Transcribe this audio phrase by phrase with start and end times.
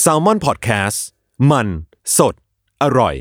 [0.00, 1.04] แซลมอนพอดแคสต์
[1.50, 1.68] มัน
[2.18, 2.34] สด
[2.82, 3.14] อร่อย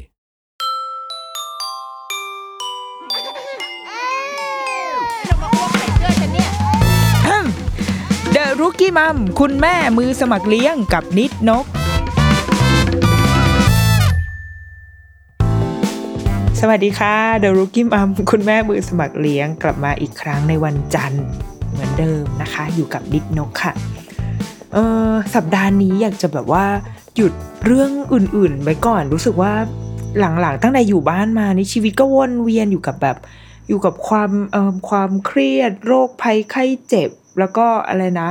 [8.32, 11.66] เดอะรุกี้มัมคุณแม่มือสมัครเลี้ยงกับนิดนก
[16.60, 21.24] สวัสดีค่ะเดอะรุกี้มัมคุณแม่มือสมัครเลี้ยงกลับมาอีกครั้งในวันจันทร์
[21.72, 23.95] เหมือนเดิมนะคะ อยู่กับนิดนกค่ะ
[24.76, 24.80] เอ
[25.10, 26.66] อสัปดาห์นี้อยากจะแบบว่า
[27.16, 27.34] หยุด
[27.66, 29.54] เรื่องอื่นๆไว้ก่อน รู้สึกว่า
[30.20, 33.18] หลังๆตั้งแต่อยู่บ้านมานี่ชีวิตก็วนเวียนอยู่กับแบบ
[33.68, 38.30] อยู่กับความเอ่อความเครียด โรคภัยไข้เจ็บ แล้วก็อะไรนะ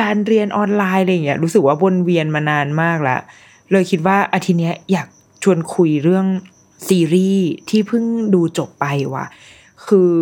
[0.00, 3.20] การเรียนออนไลน์อะไรอย่างเงี้ยรู้สึกว่าวนเวียนมานานมากล้ว
[3.70, 5.08] เลยคิดว่าอาทิตย์เนี้ยอยาก
[5.42, 6.26] ชวนคุยเรื่อง
[6.88, 8.04] ซีรีส์ที่เพิ่ง
[8.34, 9.26] ดูจบไปว่ะ
[9.86, 10.12] คือ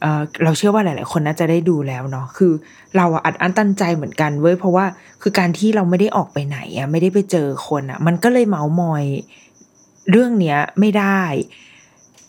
[0.00, 2.52] เราเชื่อว่าหลาย ๆ คนน่าจะได้ดูแล้วเนาะคือ
[2.96, 4.84] เราอัดอั้นตันใจเหมือนกันเว้ยเพราะว่า
[5.22, 9.04] คือการที่เราไม่ได้ออกไปไหนอะไม่ได้ไปเจอคนอะมันก็เลยเมาส์มอย
[10.10, 11.22] เรื่องเนี้ยไม่ได้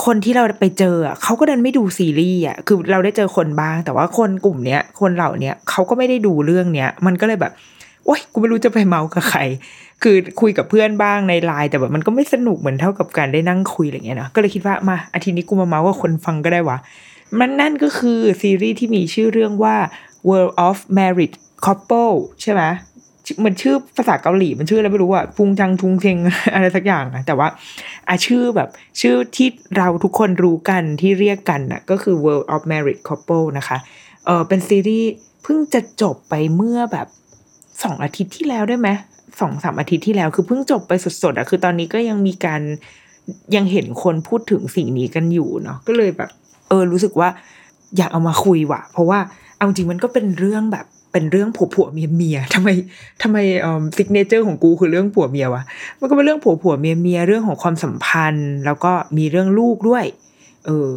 [0.05, 7.53] คนที่เราไปเจออะเขาก็ดันไม่ดูซีรีส์อะคือเราได้เจอคนบ้าง แต่ว่าคนกลุ่มเนี้ยคนเหล่าเนี้ยเขาก็ไม่ได้ดูเรื่องเนี้ย มันก็เลยแบบ
[8.05, 9.41] โอ๊ยกูไม่รู้จะไปเมาส์กับใคร
[10.03, 16.77] คือคุยกับเพื่อนบ้างในไลน์แต่แบบมันก็ไม่สนุกเหมือนเท่ากับการได้นั่งคุยอะไรเงี้ยเนาะก็เลยคิดว่ามาอาทิตย์นี้กูมาเมาส์กับคนฟังก็ได้วะ
[17.39, 19.77] มันนั่นก็คือซีรีส์ที่มีชื่อเรื่องว่า
[20.29, 21.33] World of Married
[21.65, 22.63] Couple ใช่ไหม
[23.45, 26.17] มันชื่อภาษาเกาหลีมันชื่ออะไรไม่รู้อะพุงจังทุงเชง
[26.53, 27.47] อะไรสักอย่างอะแต่ว่า
[28.09, 28.69] อาชื่อแบบ
[29.01, 33.77] ชื่อที่เราทุกคนรู้กันที่เรียกกันอะก็คือ World of Married Couple นะคะ
[34.25, 35.11] เออเป็นซีรีส์
[35.43, 37.07] เพิ่งจะจบไปเมื่อแบบ
[37.83, 38.89] สองอาทิตย์ที่แล้วได้ไหม
[39.39, 40.91] สองสามอาทิตย์ที่แล้วคือเพิ่งจบไป
[41.23, 42.61] สดๆอะคือตอนนี้ก็ยังมีการ
[43.55, 46.29] ยังเห็นคนพูดถึงสิ่งนี้กันอยู่เนาะก็เลยแบบ
[46.69, 47.29] เออรู้สึกว่า
[47.97, 49.19] อยากเอามาคุยว่ะ เพราะว่า
[49.57, 52.69] เอาจริงมันก็เป็นเรื่องแบบเป็นเรื่องผัวผัวเมียเมียทำไม
[53.21, 55.63] ทำไมเอ่อ signature ของกูคือเรื่องผัวเมียวะ
[55.99, 60.05] มันก็เป็นเรื่องผัวผัวเมียเมียเรื่องของความสัมพันธ์ แล้วก็มีเรื่องลูกด้วย
[60.65, 60.87] เออ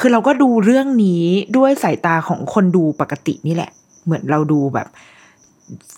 [0.00, 1.24] คือเราก็ดูเรื่องนี้
[1.56, 3.70] ด้วยสายตาของคนดูปกตินี่แหละ
[4.04, 4.88] เหมือนเราดูแบบ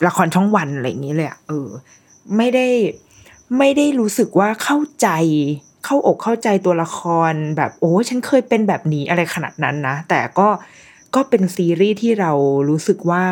[0.06, 1.68] ละครช่องวันอะไรอย่างนี้เลยอะเออ
[2.36, 2.66] ไม่ได้
[3.58, 5.08] ไม่ได้รู้สึกว่าเข้าใจ
[5.90, 6.98] เข้าอกเข้าใจตัวละค
[7.30, 10.48] รแบบโอ้ฉันเคยเป็นแบบนี้อะไรขนาดนั้นนะ แต่ก็
[11.14, 12.32] ก็เป็นซีรีส์ที่เรา
[12.68, 13.24] รู้สึกว่า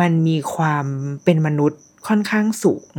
[0.00, 0.86] มันมีความ
[1.24, 2.92] เป็นมนุษย์ค่อนข้างสูง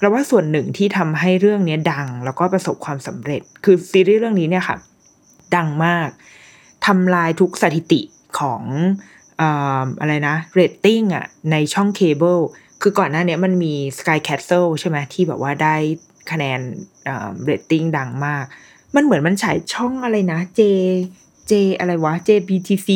[0.00, 4.76] แล้วว่าส่วนหนึ่งที่ทำให้เรื่องนี้ดัง แล้วก็ประสบความสำเร็จ คือซีรีส์เรื่องนี้เนี่ยค่ะ
[5.56, 6.08] ดังมาก
[6.86, 8.00] ทำลายทุกสถิติ
[8.38, 8.62] ของ
[10.00, 12.38] อะไรนะเรตติ้งอะในช่องเคเบิล
[12.82, 15.76] คือก่อนหน้านี้มันมี Sky Castle ใช่ไหมที่แบบว่าได้
[16.32, 16.60] คะแนน
[17.44, 18.44] เรตติ้งดังมาก
[18.94, 20.60] มันเหมือนมันฉายช่องอะไรนะ J
[21.50, 22.88] J อะไรวะ JBTC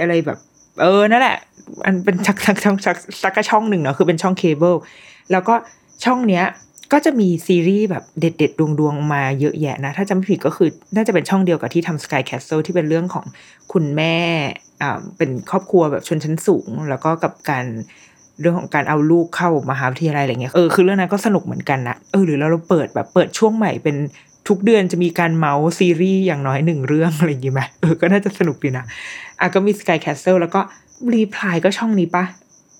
[0.00, 0.38] อะไรแบบ
[0.80, 1.36] เออ นั่นแหละ
[1.84, 4.74] อันเป็นสักสักช่องสักสักช่องหนึ่งเนาะคือเป็นช่องเคเบิล
[5.32, 5.54] แล้วก็
[6.04, 6.44] ช่องเนี้ย
[6.92, 13.24] ก็จะมีซีรีส์แบบเด็ดเด็ดดวงดวงมาเยอะแยะนะ ถ้าจำไม่ผิดก็คือ น่าจะเป็นช่องเดียวกับที่ทำ Sky Castle ที่เป็นเรื่องของ
[13.72, 14.16] คุณแม่
[14.82, 17.66] อ่าเป็นครอบครัวแบบชนชั้นสูง แล้วก็กับการ
[18.40, 23.96] เรื่องของการเอาลูกเข้ามหาวิทยาลัยอะไรเงี้ยเออคือเรื่องนั้นก็สนุกเหมือนกันนะเออหรือเราเราเปิดแบบเปิดช่วงใหม่เป็น
[24.48, 28.84] ทุกเดือนจะมีการเมาส์ซีรีส์อย่างน้อยหนึ่งเรื่องอะไรอย่างงี้ไหมเออก็น่าจะสนุกดีนะ
[29.40, 30.60] อะก็มี Sky Castle แล้วก็
[31.12, 32.24] รีพลายก็ช่องนี้ปะ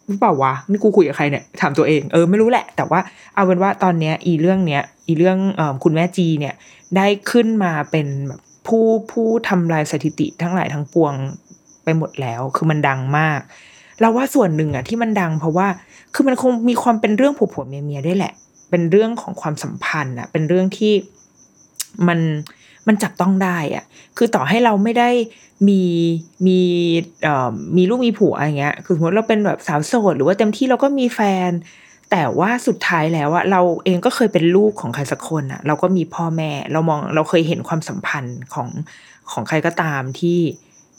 [0.07, 3.01] หรือเปล่าวะนี่กูคุยกับใครเนี่ยถามตัวเองเออไม่รู้แหละ แต่ว่า
[3.35, 6.55] เอาเป็นว่าตอนเนี้ยอีเรื่องเนี้ยอีเรื่องออคุณแม่จีเนี่ย
[6.97, 11.15] ได้ขึ้นมาเป็นแบบผู้ผู้ทำลายสถิติทั้งหลายทั้งปวง
[11.85, 13.41] ไปหมดแล้ว คือมันดังมาก
[14.03, 15.67] เราว่าส่วนหนึ่งอะที่มันดังเพราะว่า
[16.15, 18.33] คือมันคงมีความเป็นเรื่องผัวผัวเมียเมียด้วยแหละ
[18.71, 20.93] เป็นเรื่องของความสัมพันธ์อะเป็นเรื่องที่
[22.09, 22.21] มัน
[22.87, 23.85] มันจับต้องได้อะ
[24.17, 25.11] คือต่อให้เราไม่ได้
[25.69, 25.83] มี
[26.47, 26.61] มี
[27.23, 31.51] เอ่อมีลูกมีผัวอย่างเงี้ย คือสมมติเราเป็นแบบสาวโสดหรือว่าเต็มที่เราก็มีแฟน
[32.11, 38.69] แต่ว่าสุดท้ายแล้วอะเราเองก็เคยเป็นลูกของใครสักคนอะเราก็มีพ่อแม่ เรามองเราเคยเห็นความสัมพันธ์ของ
[39.33, 40.39] ของใครก็ตามที่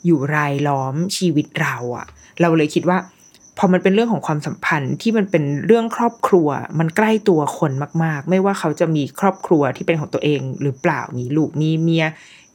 [0.05, 2.05] อยู่รายล้อมชีวิตเราอะ
[2.41, 2.97] เราเลยคิดว่า
[3.57, 6.47] พอมันเป็นเรื่องของความสัมพันธ์ที่มันเป็นเรื่องครอบครัว
[6.79, 7.71] มันใกล้ตัวคน
[8.03, 12.05] มาก ๆ ไม่ว่าเขาจะมีครอบครัวที่เป็นของตัวเองหรือเปล่ามีลูกมีเมีย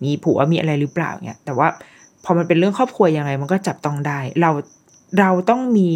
[0.04, 1.68] มีผัวมีอะไรหรือเปล่าเนี่ยแต่ว่า
[2.24, 4.50] พอมันเป็นเรื่องครอบครัวยังไง มันก็จับต้องได้ เรา
[5.18, 5.88] เราต้องมี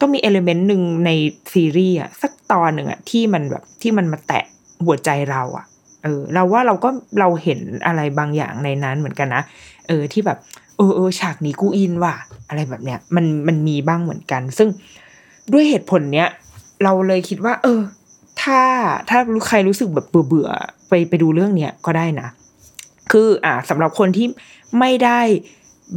[0.00, 1.10] ต้องมีเอลเมนต์หนึ่งใน
[1.52, 4.44] ซีรีส์อะสักตอนหนึ่งอะที่มันแบบที่มันมาแตะ
[4.86, 5.66] หัวใจเราอะ
[6.02, 6.88] เออเราว่าเราก็
[7.20, 9.42] เราเห็นอะไรบางอย่างในนั้นเหมือนกันนะ
[9.88, 10.38] เออที่แบบ
[10.82, 12.14] ออเออฉากนี้กูอินว่ะ
[12.48, 14.68] อะไรแบบเนี้ยมันมันมีบ้างเหมือนกัน ซึ่ง
[15.52, 16.28] ด้วยเหตุผลเนี้ย
[16.82, 17.80] เราเลยคิดว่า เออ
[18.42, 18.60] ถ้า
[19.10, 19.18] ถ้า
[19.48, 20.48] ใครรู้สึกแบบเบื่อเบื่อ
[20.88, 22.28] ไปไปดูเรื่องเนี้ยก็ได้นะ
[23.12, 24.26] คืออ่าสำหรับคนที่
[24.78, 25.20] ไม่ได้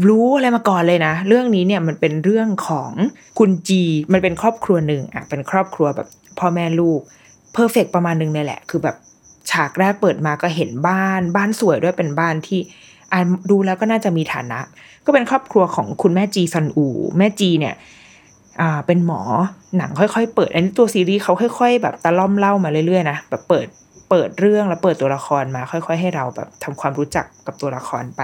[0.10, 2.92] รู้อะไรมาก่อนเลยนะ เรื่องนี้เนี่ยมันเป็นเรื่องของ
[3.40, 3.84] คุณจี
[4.14, 6.08] มันเป็นครอบครัวหนึ่งอะเป็นครอบครัวแบบ
[6.40, 7.00] พ่อแม่ลูก
[7.54, 8.96] เพอร์เฟกประมาณนึงเลยแหละ คือแบบ
[9.52, 12.60] ฉากแรกเปิดมาก็เห็นบ้าน บ้านสวยด้วยเป็นบ้านที่
[13.14, 14.60] อ่านดูแล้วก็น่าจะมีฐานะ
[15.06, 16.88] ก็เป็นครอบครัวของคุณแม่จีซันอู
[17.18, 17.76] แม่จีเนี่ย
[18.62, 19.22] อ่าเป็นหมอ
[19.78, 23.68] หนังค่อยๆ เปิด อันนี้ตัวซีรีส์เขาค่อย ๆ แบบตะล่อมเล่ามาเรื่อยๆนะแบบเปิด
[24.10, 28.22] เปิดเรื่องแล้วเปิดตัวละครมา ค่อย ๆ ให้เราแบบทำความรู้จักกับตัวละครไป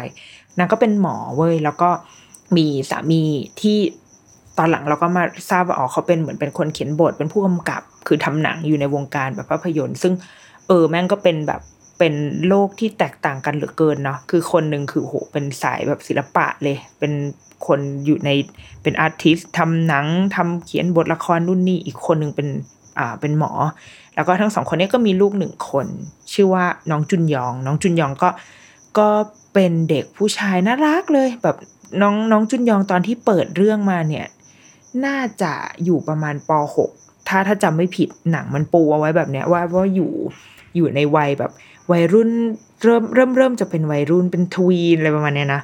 [0.58, 1.90] นางก็เป็นหมอเว้ยแล้วก็
[2.58, 3.22] มีสามี
[3.62, 3.78] ที่
[4.58, 10.14] ตอนหลังเราก็มาทราบว่าอ๋อเขาเป็นเหมือนเป็นคนเขียนบทเป็นผู้กำกับ คือทำหนังอยู่ในวงการแบบภาพยนตร์ ซึ่ง
[10.68, 11.62] เออแม่งก็เป็นแบบ
[12.04, 17.14] เป็นโลกที่แตกต่างกันเหลือเกินเนาะคือคนหนึ่งคือโหเป็นสายแบบศิลปะเลย เป็น
[17.68, 18.30] คนอยู่ใน
[18.84, 20.06] เป็นอาร์ติสทำหนัง
[20.36, 22.48] ทำเขียนบทละครนู่นนี่อีกคนหนึ่งเป็น
[23.00, 23.52] อ่าเป็นหมอ
[24.16, 25.88] แล้วก็ทั้งสองคนนี้ก็มีลูกหนึ่งคน
[26.34, 28.30] ชื่อว่าน้องจุนยอง น้องจุนยองก็
[29.00, 29.10] ก็
[29.54, 31.58] เป็นเด็กผู้ชายน่ารักเลย แบบ
[32.02, 34.26] น้องน้องจุนยองตอนที่เปิดเรื่องมาเนี่ย
[35.06, 36.52] น่าจะอยู่ประมาณป
[36.90, 40.12] .6 ถ้าถ้าจำไม่ผิดหนังมันปูเอาไว้แบบเนี้ยว่าว่าอยู่
[40.76, 41.52] อยู่ในวัยแบบ
[41.92, 42.30] วัยรุ่น
[42.84, 45.62] เริ่มเริ่มเริ่มจะเป็นวัยรุ่นเป็นทวีนอะไรประมาณเนี้ยนะ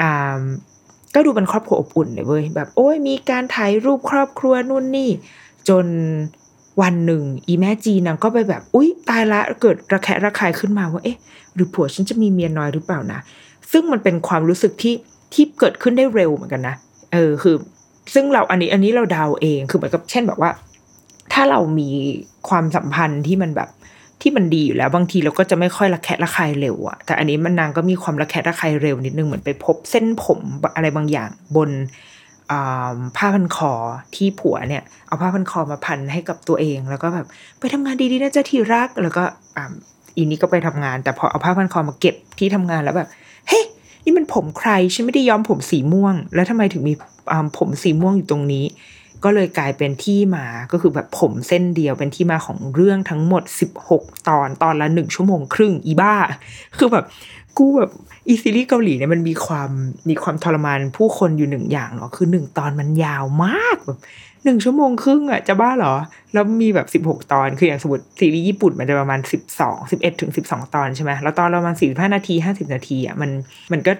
[0.00, 0.40] อ่า
[1.14, 5.10] ก็ดูเป็นครอบครัวอบอุ่นเลยเว้ยแบบโอ้ยมีการถ่ายรูปครอบครัวนู่นนี่
[5.68, 5.86] จน
[6.82, 11.18] วันหนึ่ง อีแม่จีนางก็ไปแบบอุ๊ยตายละเกิดระแคะระคายขึ้นมาว่าเอ๊ะ
[11.54, 13.20] หรือผัวฉันจะมีเมียน้อยหรือเปล่านะ
[13.72, 14.94] ซึ่งมันเป็นความรู้สึกที่
[15.34, 16.74] ที่เกิดขึ้นได้เร็วเหมือนกันนะ
[17.12, 17.56] เออคือ
[18.14, 20.50] ซึ่งเราอันนี้อันนี้เราเดาเองคือเหมือนกับเช่นแบบว่า
[21.32, 21.88] ถ้าเรามี
[22.48, 23.68] ความสัมพันธ์ที่มันแบบ
[24.20, 30.40] ที่มันดีอยู่แล้วบางทีเราก็จะไม่ค่อยระแคะระคายเร็วอะแต่อันนี้มันนางก็มีความระแคะระคายเร็วนิดนึงเหมือนไปพบเส้นผม
[30.76, 31.70] อะไรบางอย่างบน
[33.16, 33.72] ผ้าพันคอ
[34.14, 37.26] ที่ผัวเนี่ยเอาผ้าพันคอมาพันให้กับตัวเอง แล้วก็แบบ
[37.58, 39.22] ไปทำงานดีๆนะจ๊ะที่รักแล้วก็
[40.16, 43.08] อีนี้ก็ไปทำงาน แต่พอเอาผ้าพันคอมาเก็บที่ทำงานแล้วแบบ
[43.48, 43.64] เฮ้ย
[44.04, 46.94] นี่มันผมใครฉันไม่ได้ย้อมผมสีม่วง แล้วทำไมถึงมี
[47.58, 48.64] ผมสีม่วงอยู่ตรงนี้
[49.24, 53.42] ก็เลยกลายเป็นที่มาก็คือแบบผมเส้นเดียวเป็นที่มาของเรื่องทั้งหมด
[53.86, 56.14] 16 ตอนตอนละหนึ่งชั่วโมงครึ่งอีบ้า
[56.78, 57.04] คือแบบ
[57.58, 57.90] กูแบบ
[58.28, 59.70] อีซีรีส์เกาหลีเนี่ยมันมีความ
[60.08, 63.98] มีความทรมานผู้คนอยู่หนึ่งอย่างเนาะคือหนึ่งตอนมันยาวมากแบบ
[64.44, 65.94] หนึ่งชั่วโมงครึ่งอะจะบ้าเหรอ
[66.32, 73.30] แล้วมีแบบสิบหกตอนคืออย่างสมมติซีรีส์ญี่ปุ่นมันจะประมาณสิบสองสิบเอ็ดถึงสิบสองตอนใช่ไหมแล้วตอนประมาณสี่ห้านาทีห้าสิบนาทีอะมัน
[73.72, 73.92] มันก็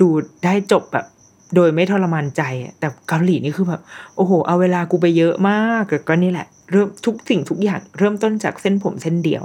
[0.00, 0.08] ดู
[0.44, 1.06] ได้จบแบบ
[1.54, 2.42] โดยไม่ทรมานใจ
[2.80, 3.82] แต่เกาหลีนี่คือแบบ
[4.16, 9.42] โอ้โห เอาเวลากูไปเยอะมากก็นี่แหละเริ่มทุกสิ่งทุกอย่างเริ่มต้นจากเส้นผมเส้นเดียว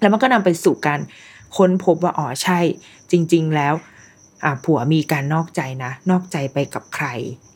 [0.00, 1.00] แล้วมันก็นำไปสู่การ
[1.56, 2.60] ค้นพบว่าอ๋อใช่
[3.10, 3.74] จริง ๆ แล้ว
[4.64, 7.06] ผัวมีการนอกใจนะ นอกใจไปกับใคร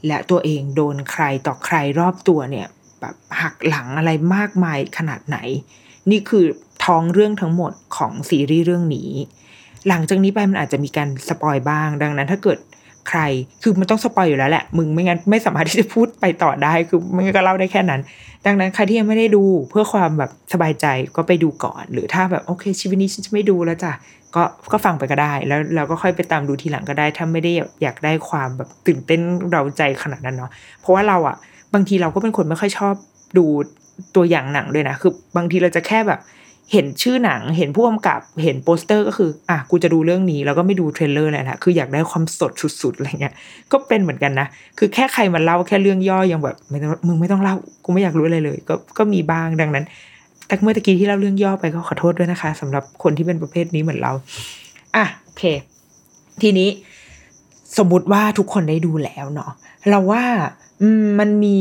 [0.07, 2.67] และตัวเองโดนใครต่อใครรอบตัวเนี่ย
[3.01, 5.39] แบบหักหลังอะไรมากมายขนาดไหน
[6.11, 6.45] นี่คือ
[6.85, 9.11] ท้องเรื่องทั้งหมดของซีรีส์เรื่องนี้
[9.89, 12.59] หลังจากนี้ไปมันอาจจะมีการ spoil บ้าง ดังนั้นถ้าเกิด
[13.09, 13.21] ใคร
[13.63, 18.01] คือมันต้อง spoil อยู่แล้วแหละ มึงไม่งั้นไม่สามารถที่จะพูดไปต่อได้ คือมันก็เล่าได้แค่นั้น
[18.47, 23.93] ดังนั้นใครที่ยังไม่ได้ดูเพื่อความแบบสบายใจก็ไปดูก่อน หรือถ้าแบบโอเค ชีวิตนี้ฉันจะไม่ดูแล้วจ้ะ
[24.35, 27.53] ก็ก็ฟังไปก็ได้ แล้วเราก็ค่อยไปตามดูทีหลังก็ได้ ถ้าไม่ได้
[27.83, 29.21] อยากได้ความแบบตื่นเต้น
[29.53, 30.51] เร้าใจขนาดนั้นเนาะ
[30.81, 31.37] เพราะว่าเราอะ
[31.75, 32.95] บางทีเราก็เป็นคนไม่ค่อยชอบ
[33.39, 33.45] ดู
[34.17, 36.21] ตัวอย่างหนังด้วยนะ คือบางทีเราจะแค่แบบ
[36.73, 43.35] เห็นชื่อหนังเห็นผู้กำกับเห็นโปสเตอร์ก็คืออะกูจะดูเรื่องนี้แล้วก็ไม่ดู trailer เลยนะคืออยากได้ความสดสุดๆอะไรเงี้ย
[43.73, 44.47] ก็เป็นเหมือนกันนะ
[44.79, 47.55] คือแค่ใครมาเล่าแค่เรื่องย่อยังแบบไม่ต้องมึงไม่ต้องเล่า
[47.85, 49.85] กูไม่อยากรู้อะไรเลย ก็ก็มีบ้างดังนั้น
[50.47, 54.13] แต่เมื่อตะกี้ที่เล่าเรื่องย่อไปก็ขอโทษด้วยนะคะสำหรับคนที่เป็นประเภทนี้เหมือนเรา
[54.97, 55.45] อะโอเค
[56.43, 56.69] ทีนี้
[57.79, 59.51] สมมุติว่าทุกคนได้ดูแล้วเนาะ
[59.91, 60.23] เราว่า
[61.19, 61.59] มันมี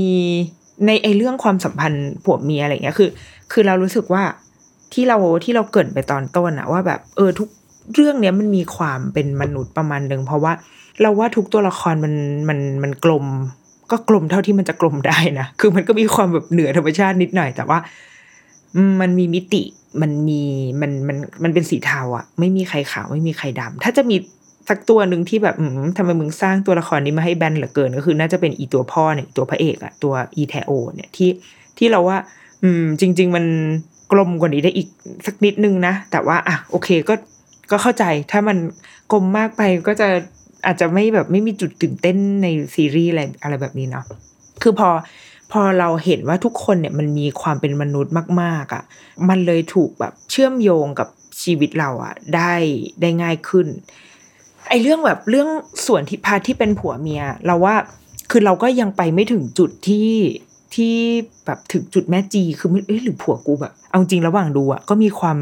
[0.87, 3.09] ในไอเรื่องความสัมพันธ์ผัวเมียอะไรเงี้ยคือ
[3.51, 4.23] คือเรารู้สึกว่า
[4.93, 7.49] ที่เราที่เราเกิดไปตอนต้นอะว่าแบบเออทุก
[7.93, 10.53] เรื่องเนี้ยมันมีความเป็นมนุษย์ประมาณหนึ่งเพราะว่า
[11.01, 12.13] เราว่าทุกตัวละครมัน
[12.49, 13.25] มันมันกลม
[13.91, 17.79] ก็กลมเท่าที่มันจะกลมได้นะคือมันก็มีความแบบเหนือธรรมชาตินิดหน่อย แต่ว่า
[19.01, 19.63] มันมีมิติ
[20.01, 20.41] มันมี
[20.81, 24.15] มันมันมันเป็นสีเทาอะไม่มีใครขาวไม่มีใครดำถ้าจะมี
[24.69, 31.29] สักตัวหนึ่งที่แบบอืมทำไมมึงสร้างตัวละครนี้มาให้แบนเหลือเกิน ก็คือ น่าจะเป็นอีตัวพ่อเนี่ยตัวพระเอกอะตัวอีเทโอ เนี่ยที่
[31.77, 32.17] ที่เราว่า
[32.63, 33.45] อืม จริง ๆ มัน
[34.11, 34.87] กลมกว่านี้ได้อีก
[35.25, 37.13] สักนิดนึงนะ แต่ว่าอะโอเคก็
[37.71, 38.57] ก็เข้าใจถ้ามัน
[39.11, 40.07] กลมมากไปก็จะ
[40.65, 44.05] อาจจะไม่แบบไม่มีจุดตื่นเต้นในซีรีส์อะไรอะไรแบบนี้เนาะ
[44.61, 44.89] คือพอ
[45.51, 48.83] พอเราเห็นว่าทุกคนเนี่ยมันมีความเป็นมนุษย์มาก ๆอะ่ะ
[49.29, 51.07] มันเลยถูกแบบเชื่อมโยงกับ
[51.43, 52.53] ชีวิตเราอะ่ะได้
[53.01, 53.67] ได้ง่ายขึ้น
[54.69, 55.49] ไอเรื่องแบบเรื่อง
[55.87, 57.75] ส่วนที่พาที่เป็นผัวเมีย เราว่า
[58.31, 60.09] คือเราก็ยังไปไม่ถึงจุดที่
[60.75, 60.95] ที่
[61.45, 65.37] แบบถึงจุดแม่จีคือไม่เอ๊ะหรือผัวกูแบบเอาจริงระหว่างดูอะก็มีความ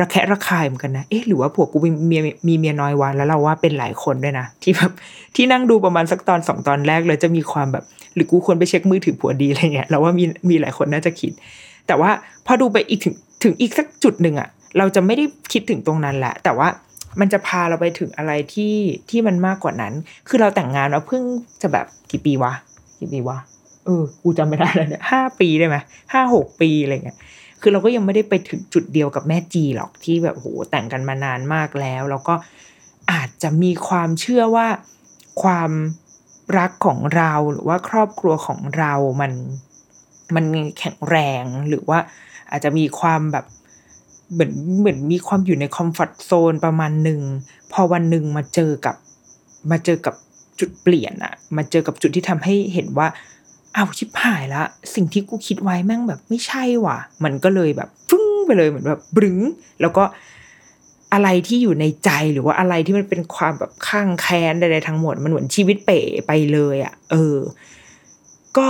[0.00, 4.92] ระแคะระคายเหมือนกันนะเอ๊ะหรือว่าผัวกูมีเมียมีเมียน้อยวะแล้วเราว่าเป็นหลายคนด้วยนะที่แบบ
[5.36, 7.84] ที่นั่งดูประมาณสักตอนสองตอนแรกเลยจะมีความแบบ
[8.14, 11.32] หรือกูควรไปเช็คมือถือผัวดีอะไรเงี้ยเราว่ามีมีหลายคนน่าจะคิด
[11.86, 12.10] แต่ว่า
[12.46, 14.48] พอดูไปอีกถึงถึงอีกสักจุดหนึ่งอะ
[14.78, 16.68] เราจะไม่ได้คิดถึงตรงนั้นแหละแต่ว่า
[17.20, 18.74] มันจะพาเราไปถึงอะไรที่
[19.10, 19.92] ที่มันมากกว่านั้น
[20.28, 21.22] คือเราแต่งงานมาเพิ่ง
[21.62, 22.52] จะแบบกี่ปีวะ
[22.98, 23.38] กี่ปีวะ
[23.84, 25.76] เออกูจำไม่ได้แล้วเนี่ยห้าปีได้ไหม
[26.12, 27.18] ห้าหกปีอะไรเงี้ย
[27.60, 32.34] คือเราก็ยังไม่ได้ไปถึงจุดเดียวกับแม่จีหรอกที่แบบโหแต่งกันมานานมากแล้ว แล้วก็
[33.12, 34.66] อาจจะมีความเชื่อว่า
[35.42, 35.70] ความ
[36.58, 39.32] รักของเราหรือว่าครอบครัวของเรามัน
[40.34, 40.44] มัน
[40.78, 41.98] แข็งแรงหรือว่า
[42.50, 43.46] อาจจะมีความแบบ
[44.32, 47.20] เหมือนเหมือนมีความอยู่ในคอมฟอร์ทโซนประมาณหนึ่ง
[47.72, 48.96] พอวันหนึ่งมาเจอกับ
[49.70, 50.14] มาเจอกับ
[50.60, 53.06] จุดเปลี่ยนอะมาเจอกับจุดที่ทำให้เห็นว่า
[53.74, 54.62] เอาชิบหายละ
[54.94, 59.38] สิ่งที่กูคิดไว้แม่งแบบไม่ใช่ว่ะ มันก็เลยแบบฟึ้งไปเลยเหมือนแบบบึ้ง
[59.80, 60.04] แล้วก็
[61.12, 67.36] อะไรที่อยู่ในใจหรือว่าอะไรที่มันเป็นความแบบข้างแค้นใดๆทั้งหมด มันเหมือนชีวิตเป๋ไปเลยอะ่ะ เออ
[68.58, 68.68] ก็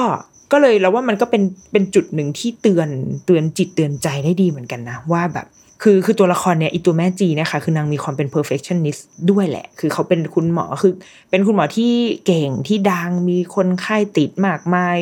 [0.52, 1.42] ก็เลยแล้วว่ามันก็เป็น
[1.73, 2.88] เป็นจุดหนึ่งที่เตือน
[3.26, 5.47] เตือนจิตเตือนใจได้ดีเหมือนกันนะ ว่าแบบ
[5.83, 10.93] คือคือตัวละครเนี่ยอีตัวแม่จีนะคะคือนางมีความเป็น perfectionist ด้วยแหละ คือเขาเป็นคุณหมอคือ
[11.31, 11.93] เป็นคุณหมอที่
[12.27, 14.99] เก่งที่ดังมีคนไข้ติดมากมาย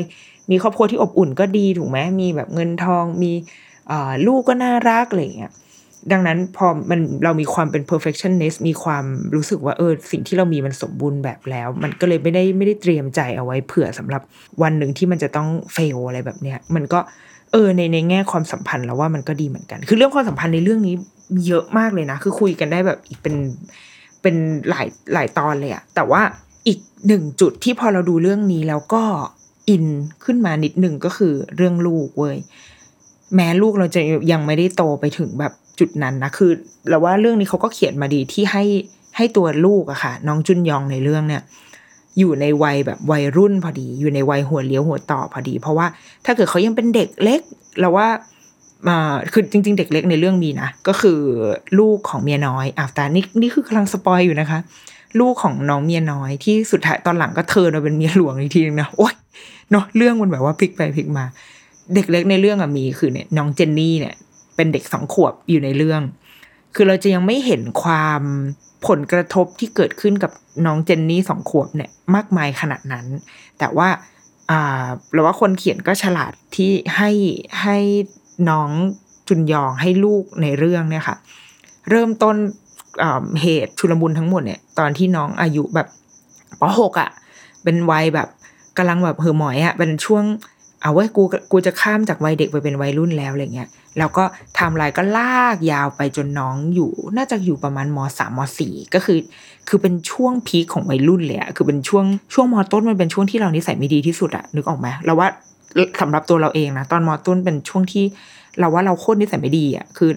[0.50, 3.32] มีครอบครัวที่อบอุ่นก็ดีถูกไหมมีแบบเงินทองมี
[4.26, 5.52] ลูกก็น่ารักอะไรอย่างเงี้ย
[6.12, 14.22] ดังนั้นพอมันเรามีความเป็น perfectionist มีความรู้สึกว่าเออสิ่งที่เรามีมันสมบูรณ์แบบแล้ว มันก็เลยไม่ได้ไม่ได้เตรียมใจเอาไว้เผื่อสำหรับ
[14.62, 17.00] วันหนึ่งที่มันจะต้องเฟลอะไรแบบเนี้ยมันก็
[17.52, 20.94] เออในในแง่ความสัมพันธ์แล้วว่ามันก็ดีเหมือนกัน คือเรื่องความสัมพันธ์ในเรื่องนี้
[21.46, 23.34] เยอะมากเลยนะ คือคุยกันได้แบบอีกเป็น
[24.22, 24.36] เป็น
[24.68, 26.22] หลายหลายตอนเลยอะแต่ว่า
[26.68, 29.02] อีกหนึ่งจุดที่พอเราดูเรื่องนี้แล้วก็
[29.68, 29.86] อิน
[30.24, 32.36] ขึ้นมานิดหนึ่งก็คือเรื่องลูกเว้ย
[33.34, 34.00] แม้ลูกเราจะ
[34.32, 36.50] ยังไม่ได้โตไปถึงแบบจุดนั้นนะคือ
[36.88, 38.64] เราว่าเรื่องนี้เขาก็เขียนมาดีที่ให้
[39.16, 41.42] ให้ตัวลูกอะค่ะ น้องจุนยองในเรื่องเนี่ย
[42.20, 45.86] อยู่ในวัยแบบวัยรุ่นพอดี อยู่ในวัยหัวเลี้ยวหัวต่อพอดี เพราะว่า
[46.24, 47.40] ถ้าเกิดเขายังเป็นเด็กเล็ก
[47.80, 48.08] เราว่า
[48.88, 48.98] มา
[49.32, 51.20] คือจริง ๆ เด็กเล็กในเรื่องมีนะ ก็คือ
[51.78, 54.58] ลูกของเมียน้อยอะแต่นี่นี่คือกำลังสปอยอยู่นะคะ
[55.20, 59.14] ลูกของน้องเมียน้อยที่สุดท้ายตอนหลังก็เธอมาเป็นเมียหลวงอีกทีนึงนะโอ๊ย
[59.70, 61.24] เนาะเรื่องมันแบบว่าพลิกไปพลิกมา
[61.94, 64.14] เด็กเล็กในเรื่องอะมีคือเนี่ยน้องเจนนี่เนี่ย
[64.56, 66.02] เป็นเด็กสองขวบอยู่ในเรื่อง
[66.74, 68.22] คือเราจะยังไม่เห็นความ
[68.86, 70.32] ผลกระทบที่เกิดขึ้นกับ
[70.66, 73.06] น้องเจนนี่สองขวบเนี่ยมากมายขนาดนั้น
[73.58, 73.88] แต่ว่า
[74.50, 77.10] อ่าเราว่าคนเขียนก็ฉลาดที่ให้
[77.62, 77.78] ให้
[78.50, 78.70] น้อง
[79.28, 81.16] จุนยองให้ลูกในเรื่องเนี่ยค่ะ
[81.90, 82.36] เริ่มต้น
[83.42, 85.88] เหตุชุลมุนทั้งหมดเนี่ยตอนที่น้องอายุแบบ
[86.60, 87.10] ปหกอะ่ะ
[87.64, 88.28] เป็นวัยแบบ
[88.76, 90.24] กำลังแบบเหอหมอยอะ่ะเป็นช่วง
[90.82, 91.22] เอาไว้กู
[91.52, 93.68] กูจะข้ามจากวัยเด็กไปเป็นวัยรุ่นแล้วอะไรเงี้ย
[93.98, 94.24] แล้วก็
[94.58, 99.18] ทำลายก็ลากยาวไปจนน้องอยู่ น่าจะอยู่ประมาณมสามมสี่ก็คือ
[99.68, 105.28] คือเป็นช่วงพีคของวัยรุ่นเลยอะคือเป็นช่วงช่วงมต้นมันเป็นช่วงที่เรานิสัยไม่ดีที่สุดอะนึกออกไหมเราว่า
[106.00, 108.04] สำหรับตัวเราเองนะตอนมต้นเป็นช่วงที่
[108.60, 110.10] เราว่าเราโคตรนิสัยไม่ดีอะคือ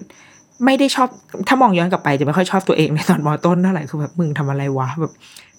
[0.64, 1.08] ไม่ได้ชอบ
[1.48, 5.12] ถ้ามองย้อนกลับไปจะไม่ค่อยชอบตัวเองในตอนมต้นเท่าไหร่คือแบบมึงทำอะไรวะแบบ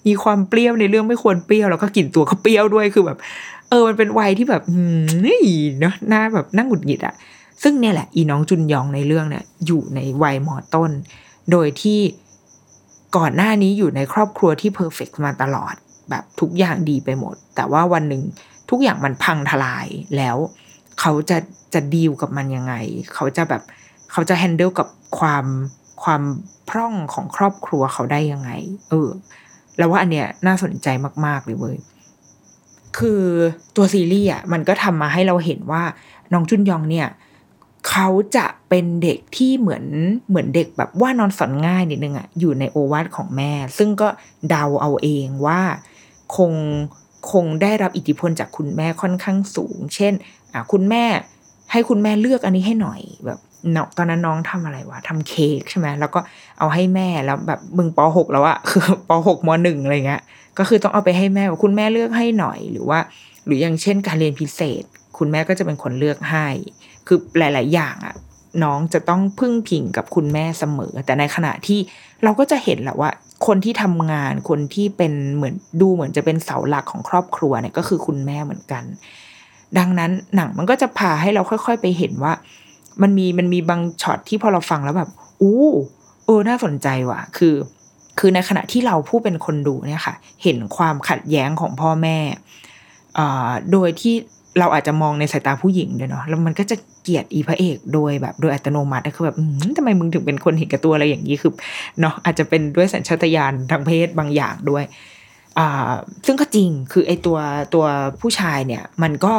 [0.06, 3.18] มีความเปรี้ยวในเรื่องไม่ควรเปรี้ยวแล้วก็กลิ่นตัวก็เปรี้ยวด้วยคือแบบ
[3.70, 4.62] เออมันเป็นวัยที่แบบ
[5.26, 5.42] นี่
[5.80, 7.14] เนาะหน้าแบบนั่งหงุดหงิดอะ
[7.62, 10.90] ซึ่งเนี่ยแหละ อีน้องจุนยองในเรื่องเนี่ยอยู่ในวัยมอต้น
[11.50, 12.00] โดยที่
[13.16, 15.74] ก่อนหน้านี้อยู่ในครอบครัวที่เพอร์เฟกมาตลอด
[16.10, 18.22] แบบทุกอย่างดีไปหมด แต่ว่าวันหนึ่ง
[18.70, 20.36] ทุกอย่างมันพังทลายแล้ว
[21.00, 21.38] เขาจะ
[21.74, 22.74] จะดีลกับมันยังไง
[23.14, 23.62] เขาจะแบบ
[24.12, 25.46] เขาจะแฮนเดิลกับความ
[26.02, 26.22] ความ
[26.68, 28.50] พร่องของครอบครัวเขาได้ยังไง
[28.90, 29.08] เออ
[29.78, 30.88] แล้วว่าอันเนี้ยน่าสนใจ
[31.26, 31.76] มาก ๆ เลยเว้ย
[32.98, 33.22] คือ
[33.76, 35.82] ตัวซีรีส์อะมันก็ทำมาให้เราเห็นว่า
[36.32, 37.08] น้องจุนยองเนี่ย
[37.88, 39.84] เขาจะเป็นเด็กที่เหมือน
[40.28, 44.08] เหมือนเด็กแบบว่านอนสอนง่ายนิดนึงอะอยู่ในโอวาทของแม่ ซึ่งก็
[44.48, 45.60] เดาเอาเองว่า
[46.36, 46.52] คง
[47.32, 50.12] คงได้รับอิทธิพลจากคุณแม่ค่อนข้างสูง เช่น
[50.52, 51.04] อะคุณแม่
[51.72, 53.38] ให้คุณแม่เลือกอันนี้ให้หน่อยแบบ
[53.72, 56.20] เนาะตอนนั้นน้องทำอะไรวะทำเค้กใช่ไหมแล้วก็
[56.58, 60.22] เอาให้แม่แล้วแบบมึงปหกแล้วอะคือปหกมหนึ่งอะไรเงี้ย
[60.58, 62.98] ก็คือต้องเอาไปให้แม่ว่าคุณแม่เลือกให้หน่อย หรือว่า
[63.46, 64.84] หรืออย่างเช่นการเรียนพิเศษ
[65.18, 66.46] คุณแม่ก็จะเป็นคนเลือกให้
[67.06, 68.14] คือหลาย ๆ อย่างอะ
[68.62, 71.78] น้องจะต้องพึ่งพิงกับคุณแม่เสมอ แต่ในขณะที่
[72.24, 73.10] เราก็จะเห็นแหละว่า
[73.46, 78.84] คนที่ทำงานคนที่เป็นเหมือนดูเหมือนจะเป็นเสาหลักของครอบครัวเนี่ยก็คือคุณแม่เหมือนกัน
[79.78, 82.32] ดังนั้นหนังมันก็จะพาให้เราค่อย ๆ ไปเห็นว่า
[83.02, 85.10] มันมีมันมีบางช็อตที่พอเราฟังแล้วแบบ
[85.42, 85.66] อู้
[86.26, 87.54] เออน่าสนใจว่ะ คือ
[88.18, 92.18] คือในขณะที่เราผู้เป็นคนดูเนี่ยค่ะ เห็นความขัดแย้งของพ่อแม่
[93.72, 94.14] โดยที่
[94.58, 99.36] เราอาจจะมองในสายตาผู้หญิงด้วยเนาะแล้วมันก็จะเกลียดอีพระเอกโดยแบบโดยอัตโนมัติคือแบบ
[99.76, 101.52] ทำไมมึงถึงเป็นคนเห็นกับตัวอะไรอย่างนี้คือ
[102.00, 104.84] เนาะอาจจะเป็นด้วยสัญชาตญาณทางเพศบางอย่างด้วย
[105.58, 105.90] อ่า
[106.26, 107.38] ซึ่งก็จริงคือไอตัว
[107.74, 107.84] ตัว
[108.20, 109.34] ผู้ชายเนี่ย มันก็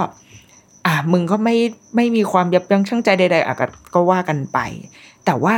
[0.86, 1.56] อ่ามึงก็ไม่
[1.96, 3.56] ไม่มีความยับยั้งชั่งใจใดๆอะ
[3.94, 4.60] ก็ว่ากันไป
[5.26, 5.54] แต่ว่า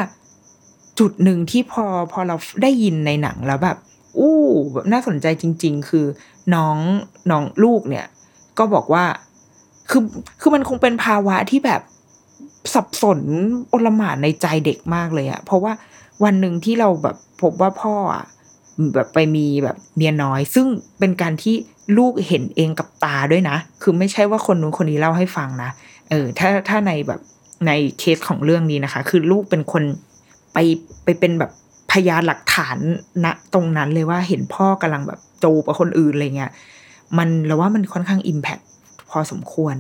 [1.00, 3.78] จุดหนึ่งที่พอพอเราได้ยินในหนังแล้วแบบ
[4.18, 4.36] อู้
[4.74, 6.06] แบบน่าสนใจจริง ๆ คือ
[6.56, 6.78] น้อง
[7.32, 8.06] น้องลูกเนี่ย
[8.58, 9.06] ก็บอกว่า
[9.90, 10.04] คือ
[10.42, 11.82] คือมันคงเป็นภาวะที่แบบ
[12.74, 13.20] สับสน
[13.74, 15.74] อลหม่านในใจเด็กมากเลยอะเพราะว่า
[16.24, 18.26] วันหนึ่งที่เราแบบพบว่าพ่ออะ
[18.94, 20.68] แบบไปมีแบบเมียน้อย ซึ่ง
[21.00, 21.56] เป็นการที่
[21.98, 25.70] ลูกเห็นเองกับตาด้วยนะ คือไม่ใช่ว่าคนนู้นคนนี้เล่าให้ฟังนะ
[26.10, 27.22] เออ ถ้าถ้าในแบบ
[27.68, 29.84] ในเคสของเรื่องนี้นะคะ คือลูกเป็นคน
[30.54, 30.58] ไป
[31.04, 31.52] ไปเป็นแบบ
[31.92, 32.78] พยานหลักฐาน
[33.26, 36.52] ณตรงนั้นเลยว่าเห็นพ่อกำลังแบบโจกับคนอื่นอะไรเงี้ย
[37.18, 38.60] มันเราว่ามันค่อนข้างอิมแพค
[39.10, 39.76] พอสมควร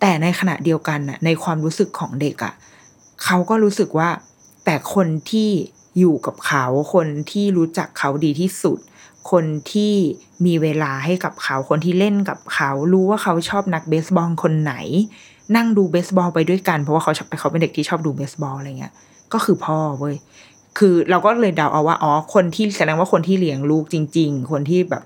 [0.00, 2.54] แต่ในขณะเดียวกันน่ะในความรู้สึกของเด็กอะ่ะ
[3.24, 4.08] เขาก็รู้สึกว่า
[4.64, 5.50] แต่คนที่
[5.98, 6.64] อยู่กับเขา
[6.94, 8.78] คนที่รู้จักเขาดีที่สุด
[9.30, 9.94] คนที่
[10.46, 14.74] มีเวลาให้กับเขา คนที่เล่นกับเขา รู้ว่าเขาชอบนักเบสบอลคนไหน
[15.56, 18.92] นั่งดูเบสบอลไปด้วยกัน เพราะว่าเขาเขาเป็นเด็กที่ชอบดูเบสบอลอะไรเงี้ย
[19.32, 20.16] ก็คือพ่อเว้ย
[20.78, 25.02] คือเราก็เลยเดาเอาว่าอ๋อคนที่แสดงว่าคนที่เลี้ยงลูกจริง ๆ คนที่แบบ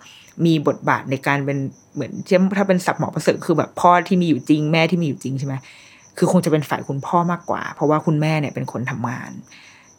[0.47, 1.59] มีบทบาทในการเป็น
[1.95, 5.55] เหมือนเช่นถ้าเป็นศัพท์หมอประเสริฐคือแบบพ่อที่มีอยู่จริงแม่ที่มีอยู่จริงใช่ไหม
[6.19, 9.31] คือคงจะเป็นฝ่ายคุณพ่อมากกว่า เพราะว่าคุณแม่เนี่ยเป็นคนทำงาน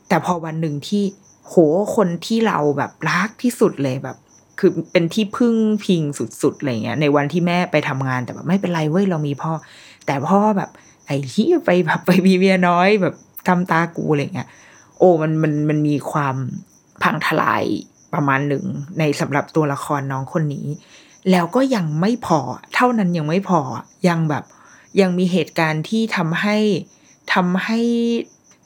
[0.08, 1.04] แต่พอวันหนึ่งที่
[1.48, 1.56] โห
[1.96, 4.18] คนที่เราแบบรักที่สุดเลยแบบ
[4.60, 6.02] คือเป็นที่พึ่งพิง
[6.42, 9.52] สุดๆอะไรเงี้ย ในวันที่แม่ไปทำงานแต่แบบไม่เป็นไรเว้ยเรามีพ่อ
[10.06, 10.70] แต่พ่อแบบ
[11.08, 13.16] ไอ้ที่ไปแบบไปมีเมียน้อยแบบ
[13.48, 14.50] ทำตากูอะไรเงี้ย
[14.98, 16.36] โอ้มันมันมันมีความ
[17.04, 17.64] พังทลาย
[18.14, 18.64] ประมาณหนึ่ง
[19.00, 20.68] ในสำหรับตัวละครน้องคนนี้
[21.32, 22.40] แล้วก็ยังไม่พอ
[22.76, 23.60] เท่านั้นยังไม่พอ
[24.08, 24.44] ยังแบบ
[25.02, 26.58] ยังมีเหตุการณ์ที่ทำให้
[27.34, 27.80] ทำให้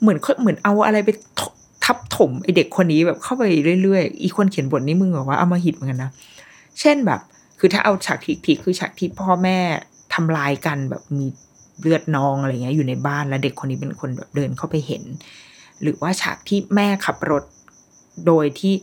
[0.02, 1.10] เหมือนเหมือนเอาอะไรไป
[1.86, 3.44] ทับถมไอเด็กคนนี้แบบเข้าไป
[3.84, 6.12] เรื่อยๆ อีคนเขียนบทนี้มึงบอกว่าเอามาหิดเหมือนกันนะ
[6.80, 7.20] เช่นแบบ
[7.60, 9.58] คือถ้าเอาฉากทีกๆคือฉากที่พ่อแม่
[10.14, 11.26] ทำลายกันแบบมี
[11.82, 15.04] เลือดนองอะไรเงี้ยอยู่ในบ้านแล้วเด็กคนนี้เป็นคนแบบเดินเข้าไปเห็น
[15.82, 17.44] หรือว่าฉากที่แม่ขับรถ
[18.28, 18.74] โดยที่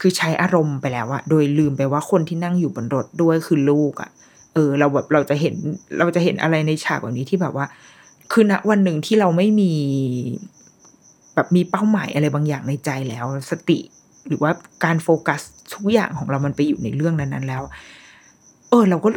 [0.00, 4.10] คือใช้อารมณ์ไปแล้วอะโดยลืมไปว่าคนที่นั่งอยู่บนรถด้วยคือลูกอะ
[4.54, 5.54] เออ เราแบบเราจะเห็น
[5.98, 7.66] เราจะเห็นอะไรในฉากแบบนี้ที่แบบว่า
[8.32, 9.72] คือณวันหนึ่งที่เราไม่มี
[11.34, 13.78] แบบมีเป้าหมายอะไรบางอย่างในใจแล้ว สติ
[14.26, 14.50] หรือว่า
[14.84, 15.40] การโฟกัส
[15.74, 17.62] ทุกอย่างของเรามันไปอยู่ในเรื่องนั้นๆแล้ว
[18.70, 19.08] เออ เราก็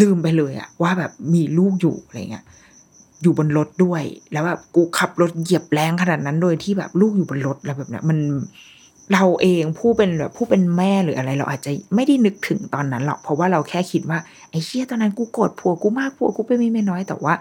[0.00, 2.44] ลืมไปเลยอะว่าแบบมีลูกอยู่อะไรเงี้ย
[3.22, 8.18] อยู่บนรถด้วย แล้วแบบกูขับรถเหยียบแรงขนาดนั้นโดยที่แบบลูกอยู่บนรถแล้วแบบเนี้ยมัน
[9.12, 14.18] เราเองผู้เป็นแบบผู้เป็นแม่หรืออะไร เราอาจจะไม่ได้นึกถึงตอนนั้นหรอกเพราะว่าเราแค่คิดว่า
[14.50, 17.34] ไอ้เชี่ยตอนนั้นกูโกรธผัวกูมากผัวกูไปไมีเมียน้อย แต่ว่า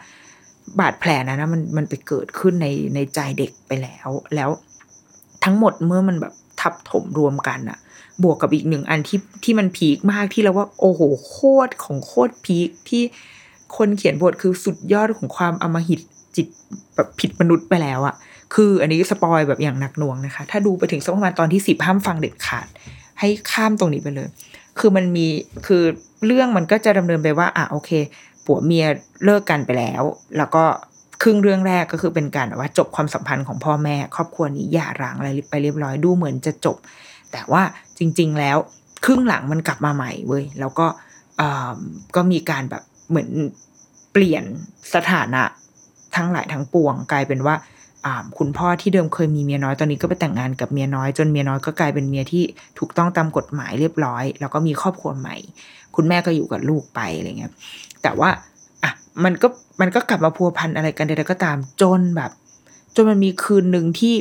[0.80, 4.50] บาดแผลนะนะมันมันไปเกิดขึ้นในในใจเด็กไปแล้ว แล้ว
[5.44, 7.78] ทั้งหมดเมื่อมันแบบทับถมรวมกันอะ
[8.24, 13.04] บวกกับอีกหนึ่งอันที่ที่มันพีคมากที่เราว่าโอ้โหโคตรของโคตรพีคที่
[13.78, 16.00] คนเขียนบทคือสุดยอดของความอมหิต
[16.36, 16.48] จิต
[16.96, 18.16] แบบผิดมนุษย์ไปแล้วอะ
[18.54, 22.68] คืออันนี้สปอยแบบอย่างหนักหน่วงนะคะ ถ้าดูไปถึงสักประมาณตอนที่สิบห้ามฟังเด็ดขาด
[23.20, 24.30] ให้ข้ามตรงนี้ไปเลย
[24.80, 25.28] คือมันมี
[25.68, 25.84] คือ
[26.26, 27.92] เรื่องมันก็จะดำเนินไปว่าอะโอเค
[28.46, 28.86] ผัวเมีย
[29.24, 30.04] เลิกกันไปแล้ว
[30.38, 30.64] แล้วก็
[31.24, 36.78] ครึ่งเรื่องแรกก็คือเป็นการว่าจบความสัมพันธ์ของพ่อแม่ ครอบครัวนี้หย่าร้างอะไรไปเรียบร้อยดูเหมือนจะจบ
[37.36, 37.64] แต่ว่า
[38.00, 38.58] จริง ๆ แล้ว
[39.06, 40.88] ครึ่งหลังมันกลับมาใหม่เว้ยแล้วก็
[42.16, 43.30] ก็มีการแบบเหมือน
[44.12, 44.44] เปลี่ยน
[44.94, 45.44] สถานะ
[46.16, 47.56] ทั้งหลายทั้งปวง กลายเป็นว่า
[48.38, 52.44] คุณพ่อที่เดิมเคยมีเมียน้อยตอนนี้ก็ไปแต่งงานกับเมียน้อย จนเมียน้อยก็กลายเป็นเมียที่
[52.80, 55.36] ถูกต้องตามกฎหมายเรียบร้อย แล้วก็มีครอบครัวใหม่
[55.96, 57.54] คุณแม่ก็อยู่กับลูกไปอะไรเงี้ย
[58.04, 58.30] แต่ว่า
[58.84, 58.92] อะ
[59.24, 59.48] มันก็
[59.82, 62.32] มันก็กลับมาพัวพันอะไรกันใดๆก็ตามจนแบบ
[62.96, 64.16] จนมันมีคืนหนึ่งที่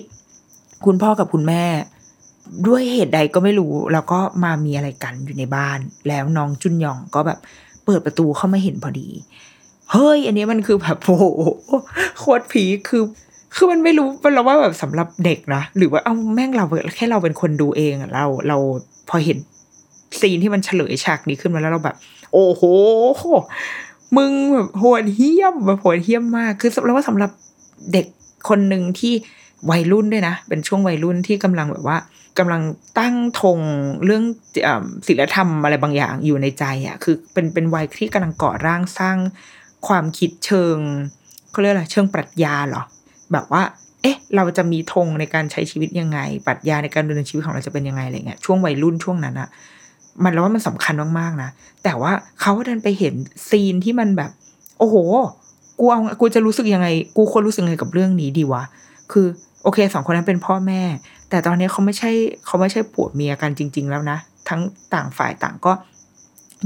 [0.84, 1.64] คุณพ่อกับคุณแม่
[2.66, 5.78] ด้วยเหตุใดก็ไม่รู้ แล้วก็มามีอะไรกันอยู่ในบ้าน
[6.08, 7.38] แล้วน้องจุนยองก็แบบ
[7.84, 9.08] เปิดประตูเข้ามาเห็นพอดี
[9.92, 11.24] เฮ้ย อันนี้มันคือแบบโอ้โห
[12.18, 13.02] โคตรผีคือ
[13.54, 16.64] คือมันไม่รู้เราว่าแบบสำหรับเด็กนะหรือว่าเอาแม่งเรา
[16.96, 18.56] แค่เราเป็นคนดูเองเราเรา
[19.08, 19.38] พอเห็น
[20.20, 21.96] ซีนที่มันเฉลยฉากนี้ขึ้นมาแล้วเราแบบ
[22.32, 22.62] โอ้โห
[24.16, 27.30] มึงแบบโหดเหี้ยมแบบโหดเหี้ยมมาก คือเราว่าสำหรับ
[27.92, 28.06] เด็ก
[28.48, 29.14] คนหนึ่งที่
[29.70, 31.96] วัยรุ่นด้วยนะ เป็นช่วงวัยรุ่นที่กำลังแบบว่า
[32.38, 32.62] กำลัง
[32.98, 33.60] ตั้งธง
[34.04, 34.24] เรื่อง
[35.08, 39.18] ศิลธรรมอะไรบางอย่างอยู่ในใจอะคือเป็นเป็นวัยที่กำลังก่อร่างสร้าง
[39.86, 40.78] ความคิดเชิง
[41.50, 42.82] เขาเรียกอะไรเชิงปรัชญาเหรอ
[43.32, 43.62] แบบว่า
[44.02, 49.48] เอ๊ะ เราจะมีธงในการใช้ชีวิตยังไง ปรัชญาในการดำเนินชีวิตของเราจะเป็นยังไงอะไรเงี้ยช่วงวัยรุ่นช่วงนั้นอะ
[50.24, 51.50] มันแล้วว่ามันสำคัญมากๆนะ
[51.84, 53.14] แต่ว่าเขาดันไปเห็น
[53.48, 54.30] ซีนที่มันแบบ
[54.78, 54.96] โอ้โห
[55.80, 58.62] กูเอากูจะรู้สึกยังไง กูควรรู้สึกยังไงกับเรื่องนี้ดีวะ
[59.12, 59.26] คือ
[59.62, 60.82] โอเคสองคนนั้นเป็นพ่อแม่
[61.34, 62.10] แต่ตอนนี้เขาไม่ใช่
[62.46, 64.18] เขาไม่ใช่ผัวเมียกันจริง ๆ แล้วนะ
[64.48, 64.60] ทั้ง
[64.94, 65.72] ต่างฝ่ายต่างก็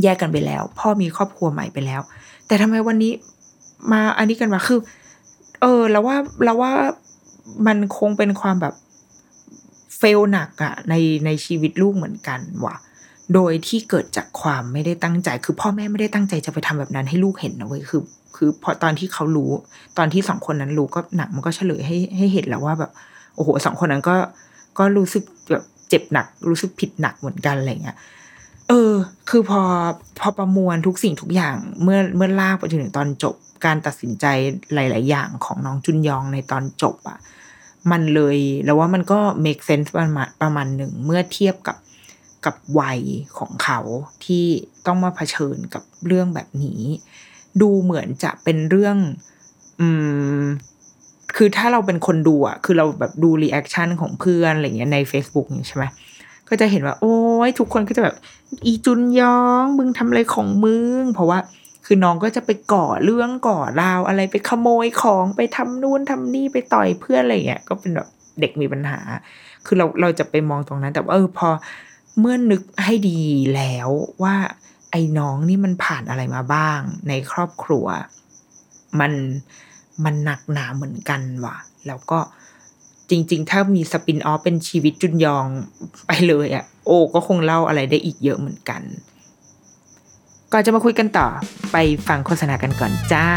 [0.02, 2.00] แยกกันไปแล้ว พ่อมีครอบครัวใหม่ไปแล้ว
[2.46, 3.12] แต่ทำไมวันนี้
[3.92, 4.80] มาอันนี้กันวะคือ
[5.60, 6.72] เออแล้วว่าแล้วว่า
[7.66, 8.74] มันคงเป็นความแบบ
[9.98, 10.94] เฟลหนักอะใน
[11.26, 12.76] ในชีวิตลูกเหมือนกันว่ะ
[13.34, 18.02] โดยที่เกิดจากความไม่ได้ตั้งใจ คือพ่อแม่ไม่ได้ตั้งใจจะไปทำแบบนั้นให้ลูกเห็นนะเว้ยคือ
[18.36, 19.50] คือพอตอนที่เขารู้
[19.98, 22.90] ตอนที่สองคนนั้นรู้ก็หนังมันก็เฉลยให้ให้เห็นแล้วว่าแบบ
[23.36, 24.16] โอ้โหสองคนนั้นก็
[24.78, 27.98] ก็รู้สึกแบบเจ็บหนัก รู้สึกผิดหนักเหมือนกันอะไรเงี้ย
[28.68, 28.94] เออ
[29.28, 29.62] คือพอ
[30.18, 34.26] พอประมวลทุกสิ่งทุกอย่างเมื่อเมื่อลากไปจนถึงตอนจบการตัดสินใจ
[34.74, 37.18] หลาย ๆ อย่างของน้องจุนยองในตอนจบอะ
[37.90, 41.76] มันเลยแล้วว่ามันก็ make sense ประมาณประมาณหนึ่งเมื่อเทียบกับ
[42.46, 43.00] กับวัย
[43.38, 43.80] ของเขา
[44.24, 44.46] ที่
[44.86, 46.82] ต้องมาเผชิญกับเรื่องแบบนี้
[47.60, 48.96] ดูเหมือนจะเป็นเรื่อง
[49.80, 49.88] อื
[50.40, 50.42] ม
[51.36, 55.84] คือถ้าเราเป็นคนดูอะคือเราแบบดู reaction ของเพื่อนอะไรเงี้ยใน Facebook นี่ใช่ไหม
[56.48, 57.16] ก็จะเห็นว่า โอ้
[57.48, 58.16] ยทุกคนก็จะแบบ
[58.66, 61.38] อีจุนยอง มึงทำอะไรของมึง เพราะว่า
[61.86, 68.08] คือน้องก็จะไปก่อเรื่องก่อราวอะไรไปขโมยของไปทำนู่นทำนี่ไปต่อยเพื่อนอะไรเงี้ยก็เป็นแบบ
[68.40, 68.98] เด็กมีปัญหา
[69.66, 71.48] คือเราเราจะไปมองตรงนั้น แต่ว่าเออพอ
[72.20, 73.20] เมื่อนึกให้ดี
[73.54, 73.88] แล้ว
[74.22, 74.34] ว่า
[74.90, 77.86] ไอ้น้องนี่มันผ่านอะไรมาบ้าง ในครอบครัว
[79.00, 79.12] มัน
[80.04, 81.56] มันหนักหนาเหมือนกันว่ะ
[81.86, 82.18] แล้วก็
[83.10, 85.46] จริง ๆ ถ้ามีสปินออฟเป็นชีวิตจุนยอง
[86.06, 88.82] ไปเลยอะ่ะ โอ้ก็คงเล่าอะไรได้อีกเยอะเหมือนกัน
[90.52, 91.28] ก่อนจะมาคุยกันต่อ
[91.72, 91.76] ไป
[92.08, 93.28] ฟังโฆษณากันก่อนจ้า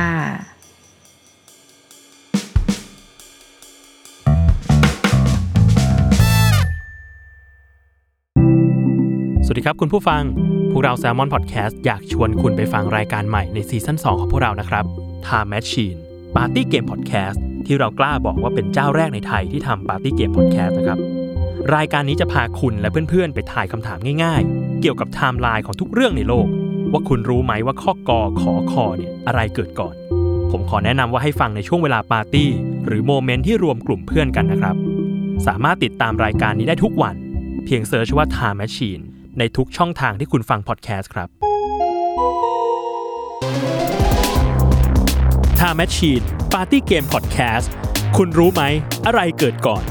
[9.46, 10.22] สวัสดีครับคุณผู้ฟัง
[10.72, 14.86] พวกเรา Salmon Podcast อยากชวนคุณไปฟังรายการใหม่ใน season 2ของพวกเรานะครับ
[15.26, 21.00] Time Machine Party Game Podcast ที่เรากล้าบอกว่าเป็นเจ้าแรกในไทยที่ทำ Party Game Podcast นะครับ
[21.76, 26.48] รายการนี้จะพาคุณและเพื่อนๆ ไปทายคำถามง่ายๆ เกี่ยวกับไทม์ไลน์ของทุกเรื่องในโลก
[26.92, 29.96] ว่าคุณรู้ไหมว่าข้อกอขอคอเนี่ยอะไรเกิดก่อน
[30.52, 32.50] ผมขอแนะนำว่าให้ฟังในช่วงเวลาปาร์ตี้
[32.86, 34.76] หรือ moment ที่รวมกลุ่มเพื่อนกันนะครับ
[35.48, 37.16] สามารถติดตามรายการนี้ได้ทุกวัน
[37.66, 39.04] เพียงเซิร์ชว่า Time Machine
[39.40, 41.30] ในทุกช่องทางที่คุณฟังพอดแคสต์ครับ
[45.62, 47.70] Data Machine Party Game Podcast
[48.16, 48.64] คุณรู้ไหม
[49.06, 49.84] อะไรเกิดก่อน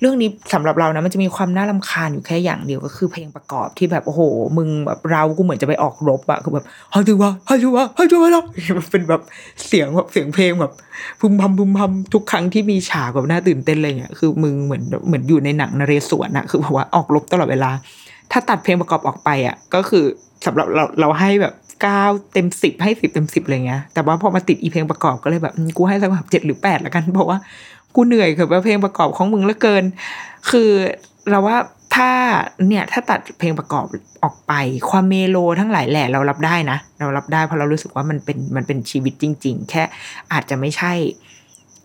[0.00, 4.20] เรื่องนี้สำหรับเรานะมันจะมีความน่ารำคาญอยู่แค่อย่างเดียวก็คือเพลงประกอบที่แบบโอ้โห
[4.56, 8.44] มึงแบบเรากูเหมือนจะไปออกรบอะคือแบบฮาจูวะฮาจูวะฮาจูวะเนาะ
[8.78, 9.22] มันเป็นแบบ
[9.66, 10.72] เสียงแบบเสียงเพลงแบบ
[11.20, 17.70] พึมพำพึมพำทุกครั้งที่มีฉากแบบน่าตื่นเต้นอะไรเงี้ยคือมึงเหมือนเหมือนอยู่ในหนังนเรศวรอะคือแบบว่าออกรบตลอดเวลา
[18.32, 20.04] ถ้าตัดเพลงประกอบออกไปอะก็คือ
[20.46, 27.38] สำหรับเราเราให้แบบเก้าเต็มสิบให้สิบเต็มสิบอะไรเงี้ยแต่ว่าพอมาติดอีเพลงประกอบก็เลยแบบกูให้สักแบบเจ็ดหรือแปดละกัน เพราะว่า
[27.94, 29.84] กูเหนื่อยกับเพลงประกอบของมึงเหลือเกิน
[30.50, 30.70] คือ
[31.30, 31.56] เราว่า
[31.94, 32.10] ถ้า
[32.68, 33.86] เนี่ยถ้าตัดเพลงประกอบ
[34.24, 34.52] ออกไป
[34.90, 39.82] ความเมโลทั้งหลายแหล่เรารับได้นะ เรารับได้เพราะเรารู้สึกว่ามันเป็นมันเป็นชีวิตจริง ๆ แค่
[40.32, 40.92] อาจจะไม่ใช่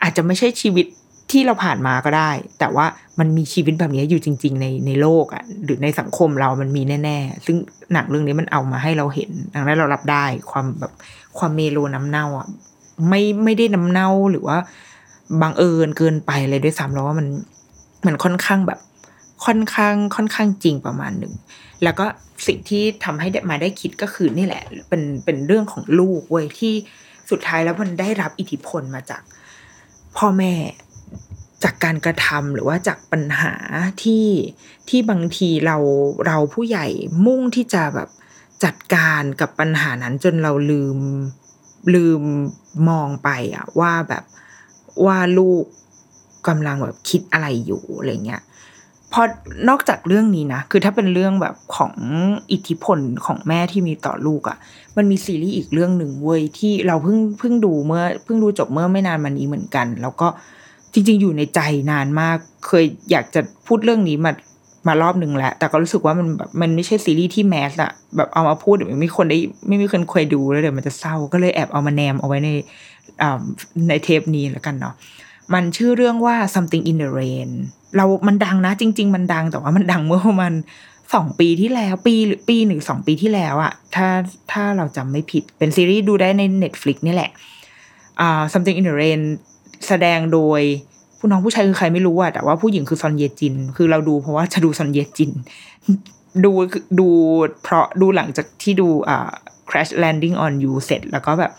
[0.04, 0.86] อาจจะไม่ใช่ชีวิต
[1.32, 2.86] ที่เราผ่านมาก็ได้ แต่ว่า
[3.20, 7.58] มันมีชีวิตแบบนี้อยู่จริง ๆ ในในโลกอะ่ะหรือในสังคมเรามันมีแน่ ๆ ซึ่ง
[7.94, 10.92] หนังเรื่องนี้มันเอามาให้เราเห็นดังนั้นเรารับได้ความแบบ
[11.38, 12.48] ความเมโลน้ำเน่าอะ
[13.10, 14.58] ไม่ไม่ได้น้ำเน่าหรือว่า
[15.42, 17.28] บังเอิญเกินไปเลยด้วยซ้ำแล้วว่ามัน
[18.06, 18.80] มันค่อนข้างแบบ
[19.46, 21.34] ค่อนข้าง ค่อนข้างจริงประมาณหนึ่ง
[21.84, 22.06] แล้วก็
[22.48, 26.74] สิ่งที่ทำให้มาได้คิดก็คือนี่แหละ เป็นเป็นเรื่องของลูกเว้ยที่
[27.30, 29.22] สุดท้ายแล้วมันได้รับอิทธิพลมาจาก
[30.18, 30.54] พ่อแม่
[31.64, 33.54] จากการกระทำหรือว่าจากปัญหา
[34.04, 34.28] ที่
[34.90, 35.78] ที่บางทีเรา
[36.26, 36.88] เราผู้ใหญ่
[37.26, 38.10] มุ่งที่จะแบบ
[38.64, 40.98] จัดการกับปัญหานั้นจนเราลืม
[41.96, 42.22] ลืม
[42.90, 44.24] มองไปอะว่าแบบ
[45.06, 45.64] ว่าลูก
[46.48, 48.42] กำลังแบบคิดอะไรอยู่อะไรเงี้ย
[49.14, 49.22] พอ
[49.70, 51.94] นอกจากเรื่องนี้นะ คือถ้าเป็นเรื่องแบบของ
[52.52, 54.58] อิทธิพลของแม่ที่มีต่อลูกอะ่ะ
[54.98, 60.28] มันมีซีรีส์อีกเรื่องหนึ่งเว้ยที่เราเพิ่งเพิ่งดูเมื่อเพิ่งดูจบเมื่อไม่นานมานี้เหมือนกัน แล้วก็
[60.94, 61.60] จริง ๆ อยู่ในใจ
[61.92, 64.32] นานมาก เคยอยากจะพูดเรื่องนี้มา
[64.88, 72.50] มารอบหนึ่งแล้ว แต่ก็รู้สึกว่ามันแบบมันไม่ใช่ซีรีส์ที่แมสอะแบบเอามาพูดเดี๋ยวไม่มีคนได้ไม่มีคนเคยดูแล้วเดี๋ยวมันจะเศร้าก็เลยแอบเอามาแนมเอาไว้ใน
[73.90, 74.96] ในเทปนี้แล้วกันเนาะ
[75.54, 77.50] มันชื่อเรื่องว่า something in the rain
[77.96, 80.54] เรามันดังนะ จริง ๆ มันดังแต่ว่ามันดังเมื่อประมาณ
[81.14, 84.08] สองปีที่แล้ว ปีหรือปีหนึ่งสองปีที่แล้วอะถ้า
[84.52, 87.32] ถ้าเราจำไม่ผิดเป็นซีรีส์ดูได้ใน Netflix นี่แหละ
[88.20, 89.22] อ่า something in the rain
[89.88, 90.62] แสดงโดย
[91.20, 95.32] ผู้น้องผู้ชายคือใครไม่รู้อะแต่ว่าผู้หญิงคือซอนเยจิน คือเราดูเพราะว่าจะดูซอนเยจิน
[96.46, 96.52] ดู
[97.00, 97.08] ดู
[97.64, 99.30] เพราะดูหลังจากที่ดูอ่า
[99.70, 101.52] crash landing on you เสร็จแล้วก็แบบ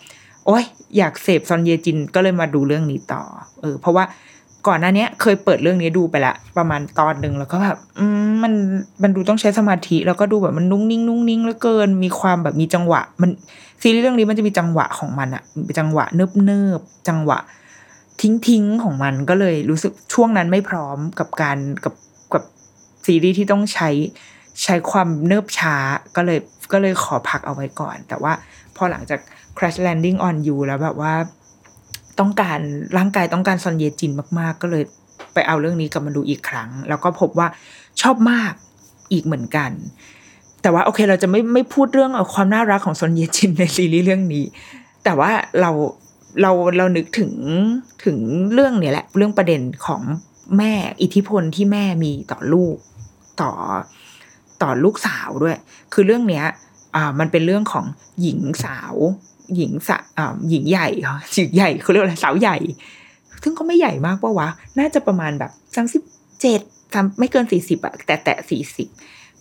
[0.47, 0.63] โอ๊ย
[0.97, 3.23] อยากเสพซอนเยจินก็เลยมาดูเรื่องนี้ต่อ
[3.61, 4.03] เออ เพราะว่า
[4.67, 7.77] ก่อนหน้านี้เคยเปิดเรื่องนี้ดูไปละ ประมาณตอนหนึ่งแล้วก็แบบ
[8.43, 8.53] มัน
[9.03, 13.29] มันดูต้องใช้สมาธิแล้วก็ดูแบบมันนุ่งนิ่งนุ่งนิ่งเหลือเกินมีความแบบมีจังหวะ มัน
[13.81, 17.39] ซีรีส์เรื่องนี้มันจะมีจังหวะของมันอะมีจังหวะเนิบเนิบจังหวะ
[18.21, 21.93] ทิ้งทิ้งของมันก็เลยรู้สึกช่วงนั้นไม่พร้อมกับการกับ
[22.33, 22.43] กับ
[23.05, 23.89] ซีรีส์ที่ต้องใช้
[24.63, 25.75] ใช้ความเนิบช้า
[26.15, 26.39] ก็เลย
[26.71, 28.33] ก็เลยขอพักเอาไว้ก่อน แต่ว่า
[28.75, 29.19] พอหลังจาก
[29.57, 31.13] crash landing on you แล้วแบบว่า
[32.19, 32.59] ต้องการ
[32.97, 34.83] ร่างกายต้องการซอนเยจินมาก ๆ ก็เลย
[35.33, 37.47] ไปเอาเรื่องนี้กลับมาดูอีกครั้ง แล้วก็พบว่า
[38.01, 38.53] ชอบมาก
[39.11, 39.71] อีกเหมือนกัน
[40.61, 44.45] แต่ว่าโอเคเราจะไม่ไม่พูดเรื่องความน่ารักของซอนเยจินในซีรีส์เรื่องนี้
[45.03, 45.71] แต่ว่าเรา
[46.41, 47.31] เราเรานึกถึง
[48.05, 48.17] ถึง
[48.53, 50.01] เรื่องเนี่ยแหละ เรื่องประเด็นของ
[50.57, 52.77] แม่อิทธิพลที่แม่มีต่อลูก
[53.41, 53.51] ต่อ
[54.61, 55.57] ต่อลูกสาวด้วย
[55.93, 56.45] คือเรื่องเนี้ย
[56.95, 57.85] อ่ามันเป็นเรื่องของ
[58.21, 58.95] หญิงสาว
[59.55, 59.97] หญิงสะ
[60.49, 62.57] หญิงใหญ่หรอหญิงใหญ่เขาเรียกว่าอะไรสาวใหญ่
[63.43, 66.01] ซึ่งก็ไม่ใหญ่มากปะวะ น่าจะประมาณแบบสามสิบ
[66.41, 66.61] เจ็ด
[67.19, 68.87] ไม่เกินสี่สิบอะแต่แตะสี่สิบ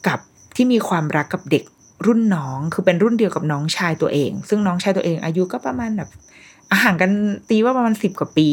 [0.07, 0.19] กับ
[0.57, 1.65] ที่มีความรักกับเด็ก
[2.07, 6.11] รุ่นน้องคือเป็นรุ่นเดียวกับน้องชายตัวเอง ซึ่งน้องชายตัวเอง อายุก็ประมาณแบบ
[6.71, 7.11] อาห่างกัน
[7.49, 8.49] ตีว่าประมาณสิบกว่าปี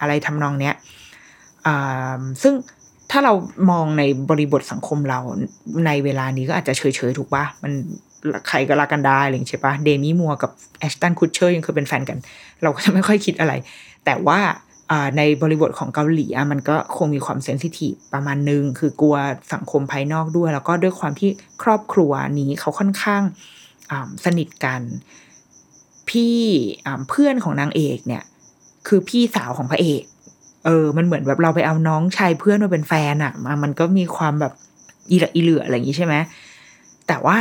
[0.00, 0.74] อะไรทำนองเนี้ย
[2.42, 2.54] ซึ่ง
[3.10, 3.32] ถ้าเรา
[3.70, 5.20] มองในบริบทสังคมเรา
[5.86, 7.72] ในเวลานี้ก็อาจจะเฉยๆถูกปะมัน
[8.48, 12.18] ใครก็รักกันได้อะไรอย่างเงี้ยใช่ปะเดมี่มัวกับแอชตันคูเชอร์ยังเคยเป็นแฟนกัน
[12.62, 13.52] เราก็จะไม่ค่อยคิดอะไร
[14.04, 14.40] แต่ว่า
[15.16, 19.16] ในบริบทของเกาหลีมันก็คงมีความเซนซิทีฟประมาณนึง คือกลัว
[19.52, 21.30] สังคมภายนอกด้วย แล้วก็ด้วยความที่
[21.62, 23.22] ครอบครัวนี้เขาค่อนข้าง
[24.24, 24.80] สนิทกัน
[26.08, 26.38] พี่
[27.08, 28.22] เพื่อนของนางเอกเนี่ย
[28.88, 30.02] คือพี่สาวของพระเอก
[30.66, 34.52] เออ มันเหมือนแบบเราไปเอาน้องชายเพื่อนมาเป็นแฟนอะมามันก็มีความแบบ
[35.10, 36.14] อีหละอีเหลืออะไรอย่างงี้ใช่ไหม
[37.08, 37.36] แต่ว่า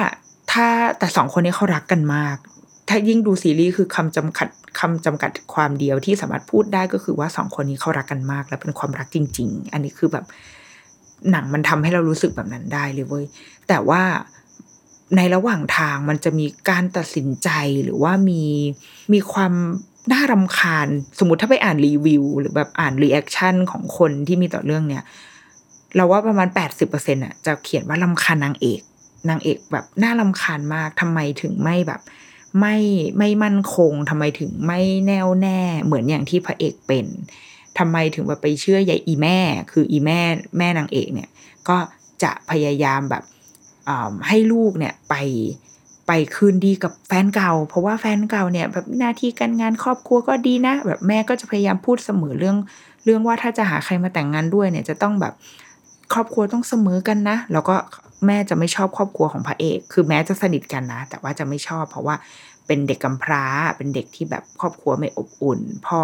[0.51, 0.67] ถ้า
[0.99, 2.37] แต่สองคนนี้เขารักกันมาก
[2.89, 4.47] ถ้ายิ่งดูซีรีส์คือคำจำกัด
[4.79, 10.25] คำจำกัดความเดียวที่สามารถพูดได้ก็คือว่าสองคนนี้เขารักกันมาก และเป็นความรักจริง ๆ อันนี้คือแบบ
[11.31, 13.25] หนังมันทำให้เรารู้สึกแบบนั้นได้เลยเว้ย
[13.67, 14.01] แต่ว่า
[15.15, 17.49] ในระหว่างทางมันจะมีการตัดสินใจ
[17.83, 18.43] หรือว่ามี
[19.13, 19.53] มีความ
[20.11, 20.87] น่ารำคาญ
[21.19, 25.03] สมมติถ้าไปอ่านรีวิว หรือแบบอ่าน reaction ของคนที่มีต่อเรื่องเนี้ย
[25.95, 28.81] เราว่าประมาณแปดสิบเปอร์เซ็นอะจะเขียนว่าลำคาญนางเอก
[29.29, 32.01] นางเอกแบบน่าลำคาญมากทำไมถึงไม่แบบ
[32.59, 32.77] ไม่
[33.17, 37.05] ไม่มั่นคงทำไมถึงไม่แน่วแน่ เหมือนอย่างที่พระเอกเป็น
[37.77, 39.39] ทำไมถึงแบบไปเชื่อยายอีแม่
[39.71, 40.19] คืออีแม่
[40.57, 41.29] แม่นางเอกเนี่ย
[41.69, 41.77] ก็
[42.23, 43.23] จะพยายามแบบ
[44.27, 45.15] ให้ลูกเนี่ยไป
[46.07, 52.57] ไปคืนดีกับแฟนเก่า เพราะว่าแฟนเก่าเนี่ยแบบหน้าที่การงานครอบครัวก็ดีนะ แบบแม่ก็จะพยายามพูดเสมอเรื่อง
[53.03, 55.33] เรื่องว่าถ้าจะหาใครมาแต่งงานด้วยเนี่ยจะต้องแบบ
[56.13, 57.75] ครอบครัวต้องเสมอกันนะ แล้วก็
[58.25, 62.15] แม่จะไม่ชอบครอบครัวของพระเอก คือแม้จะสนิทกันนะ แต่ว่าจะไม่ชอบ เพราะว่า
[62.67, 63.43] เป็นเด็กกำพร้า
[63.77, 65.99] เป็นเด็กที่แบบครอบครัวไม่อบอุ่น พ่อ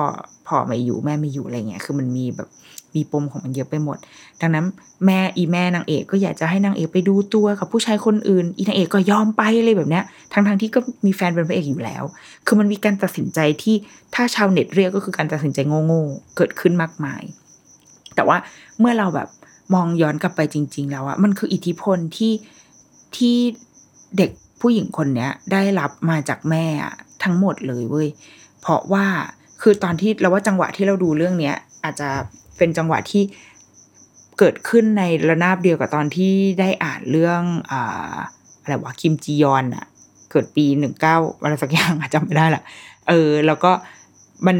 [0.47, 2.49] พ่อไม่อยู่แม่ไม่อยู่อะไรเงี้ย คือมันมีแบบ
[2.95, 3.97] มีปมของมันเยอะไปหมด
[4.41, 4.65] ดังนั้น
[5.05, 12.03] แม่อีแม่นางเอกก็อยากจะให้นางเอกไปดูตัวกับผู้ชายคนอื่น อีนางเอกก็ยอมไปเลยแบบเนี้ย ทั้งทงๆที่ก็มีแฟนเป็นพระเอกอยู่แล้ว
[12.45, 13.75] คือมันมีการตัดสินใจที่
[14.15, 17.21] ถ้าชาวเน็ตเรียกก็คือการตัดสินใจโง่ๆเกิดขึ้นมากมาย
[18.15, 18.37] แต่ว่า
[18.79, 19.29] เมื่อเราแบบ
[19.73, 22.33] มองย้อนกลับไปจริง ๆ แล้วอะมันคืออิทธิพลที่
[23.15, 23.37] ที่
[24.17, 26.65] เด็กผู้หญิงคนเนี้ย ได้รับมาจากแม่
[27.23, 28.07] ทั้งหมดเลยเว้ย
[28.61, 29.05] เพราะว่า
[29.61, 32.09] คือตอนที่เราว่าจังหวะที่เราดูเรื่องเนี้ย อาจจะ
[32.57, 33.23] เป็นจังหวะที่
[34.39, 38.15] เกิดขึ้นในระนาบเดียวกับตอนที่ได้อ่านเรื่องอ่า
[38.61, 39.85] อะไรวะคิมจียอนอะ
[40.31, 42.63] เกิดปีหนึ่งเก้าอะไรสักอย่างอะจำไม่ได้ละ
[43.07, 43.71] เออ แล้วก็
[44.47, 44.57] มัน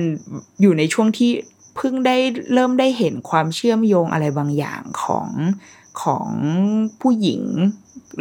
[0.61, 1.31] อยู่ในช่วงที่
[1.75, 2.17] เพิ่งได้
[2.53, 5.29] เริ่มได้เห็นความเชื่อมโยงอะไรบางอย่างของ
[6.03, 6.27] ของ
[7.01, 7.41] ผู้หญิง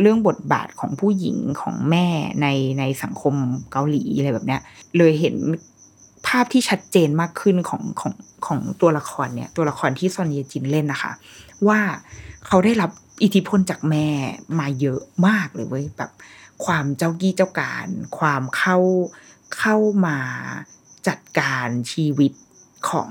[0.01, 2.07] เรื่องบทบาทของผู้หญิงของแม่
[2.43, 2.47] ใน
[2.79, 3.35] ในสังคม
[3.73, 4.61] เกาหลีอะไรแบบเนี้ย
[4.97, 5.37] เลยเห็น
[6.27, 8.15] ภาพที่ชัดเจนมากขึ้นของของ
[8.47, 11.13] ของตัวละครเนี่ย ตัวละครที่ซอนเยจินเล่นนะคะ
[11.69, 11.81] ว่า
[12.47, 12.91] เขาได้รับ
[13.23, 14.07] อิทธิพลจากแม่
[14.59, 16.11] มาเยอะมากเลยเว้ยแบบ
[16.65, 17.87] ความเจ้ากี้เจ้าการ
[18.19, 18.79] ความเข้า
[19.59, 20.19] เข้ามา
[21.09, 22.33] จัดการชีวิต
[22.91, 23.11] ของ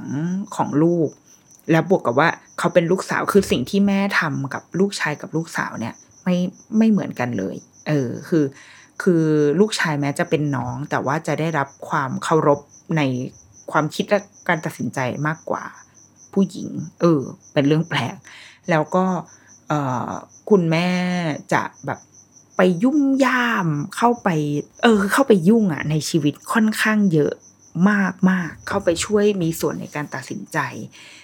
[0.56, 1.10] ของลูก
[1.72, 6.36] แล้วบวกกับว่าเขาเป็นลูกสาวคือสิ่งที่แม่ทำกับลูกชายกับลูกสาวเนี่ยไม่
[6.78, 7.56] ไม่เหมือนกันเลย
[7.88, 8.46] เออคือ
[9.02, 9.24] คือ
[9.60, 12.60] ลูกชายแม้จะเป็นน้อง แต่ว่าจะได้รับความเคารพ
[12.98, 13.02] ใน
[13.72, 15.64] ความคิดและการตัดสินใจมากกว่า
[16.34, 16.70] ผู้หญิง
[17.02, 17.22] เออ
[17.54, 18.16] เป็นเรื่องแปลก
[18.70, 19.06] แล้วก็
[19.68, 19.74] เอ
[20.08, 20.10] อ
[20.50, 20.90] คุณแม่
[21.54, 22.00] จะแบบ
[22.58, 24.30] ไปยุ่งย่ามเข้าไป
[24.84, 27.34] เออเข้าไปยุ่งอะในชีวิตค่อนข้างเยอะ
[27.90, 30.58] มากมากเข้าไปช่วยมีส่วนในการตัดสินใจ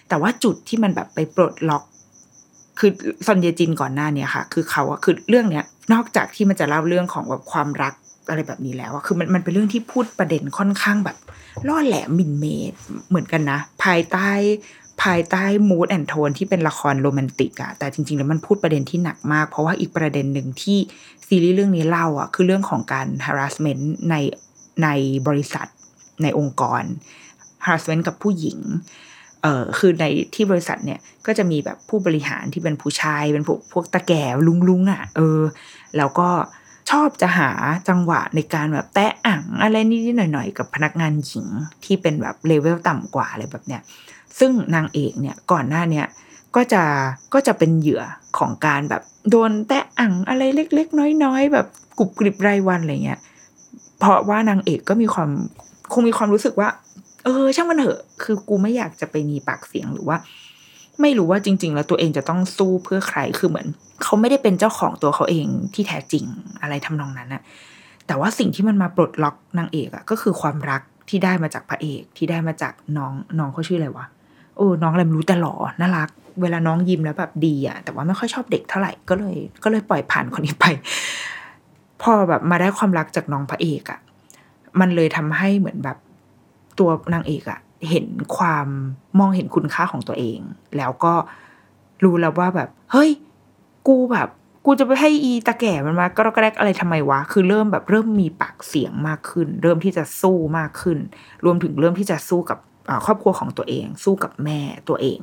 [0.09, 1.83] แต่ว่าจุดที่มันแบบไปปลดล็อก
[2.79, 2.91] คือ
[3.25, 7.93] ซอนเยจินก่อนหน้าเนี่ยค่ะ คือเขาอะคือเรื่องเนี้ย นอกจากที่มันจะเล่าเรื่องของแบบความรัก
[8.29, 11.17] อะไรแบบนี้แล้วอะคือมันมันเป็นเรื่องที่พูดประเด็นค่อนข้างแบบ
[11.67, 12.73] ล่อแหลมมินเมด
[13.09, 14.29] เหมือนกันนะ ภายใต้
[15.03, 20.77] ภายใต้มูดแอนโทนที่เป็นละครโรแมนติกอะแต่จริง ๆ แล้วมันพูดประเด็นที่หนักมาก เพราะว่าอีกประเด็นหนึ่งที่
[21.27, 24.15] ซีรีส์เรื่องนี้เล่าอะคือเรื่องของการ harassment ใน
[24.83, 24.88] ใน
[25.27, 25.67] บริษัท
[26.23, 26.84] ในองค์กร
[27.65, 28.60] harassment กับผู้หญิง
[29.43, 30.05] เออคือใน
[30.36, 35.39] ที่บริษัทเนี่ยก็จะมีแบบผู้บริหารที่เป็นผู้ชาย เป็นพวกพวกตะแก่ลุงลุงอะ เออ
[35.97, 36.29] แล้วก็
[36.91, 37.51] ชอบจะหา
[37.89, 41.45] จังหวะในการแบบแตะอ่างอะไรนิดๆหน่อยๆ กับพนักงานหญิง
[41.84, 43.82] ที่เป็นแบบเลเวลต่ำกว่าอะไรแบบเนี้ย
[44.39, 46.08] ซึ่งนางเอกเนี่ยก่อนหน้าเนี่ย
[46.55, 46.84] ก็จะ
[47.34, 48.03] ก็จะเป็นเหยื่อ
[48.38, 53.19] ของการแบบโดนแตะอ่างอะไรเล็ก ๆ น้อยๆ แบบกรุบกริบรายวันอะไรเงี้ย
[53.99, 55.29] เพราะว่านางเอกก็มีความ
[55.93, 56.69] คงมีความรู้สึกว่า
[57.23, 60.17] เออ ช่างมันเถอะ คือกูไม่อยากจะไปมีปากเสียงหรือว่า
[61.02, 63.67] ไม่รู้ว่าจริง ๆ แล้วตัวเองจะต้องสู้เพื่อใครคือเหมือน
[64.04, 66.25] เขาไม่ได้เป็นเจ้าของตัวเขาเองที่แท้จริง
[66.62, 67.41] อะไรทำนองนั้นอะ
[68.08, 74.06] แต่ว่าสิ่งที่มันมาปลดล็อกนางเอกอะก็คือความรักที่ได้มาจากพระเอกที่ได้มาจากน้องน้องเขาชื่ออะไรวะ
[74.58, 76.10] โอ้น้องอะไรไม่รู้แต่หล่อน่ารัก
[76.41, 80.65] เวลาน้องยิ้มแล้วแบบดีอะแต่ว่าไม่ค่อยชอบเด็กเท่าไหร่ก็เลย ก็เลยปล่อยผ่านคนนี้ไป
[82.02, 83.99] พอแบบมาได้ความรักจากน้องพระเอกอะ
[84.79, 85.97] มันเลยทำให้เหมือนแบบ
[86.79, 88.05] ตัวนางเอกอะเห็น
[88.38, 88.67] ความ
[89.19, 90.39] มองเห็นคุณค่าของตัวเอง
[90.77, 91.13] แล้วก็
[92.03, 93.10] รู้แล้วว่าแบบ เฮ้ย
[93.88, 94.29] กูแบบ
[94.65, 100.97] กูจะไปให้อีตาแก่มันมากรอกแรกอะไรทำไมวะ คือเริ่มแบบเริ่มมีปากเสียงมากขึ้น เริ่มที่จะสู้มากขึ้น
[101.45, 102.58] รวมถึงเริ่มที่จะสู้กับ
[103.05, 105.19] ครอบครัวของตัวเอง สู้กับแม่ตัวเอง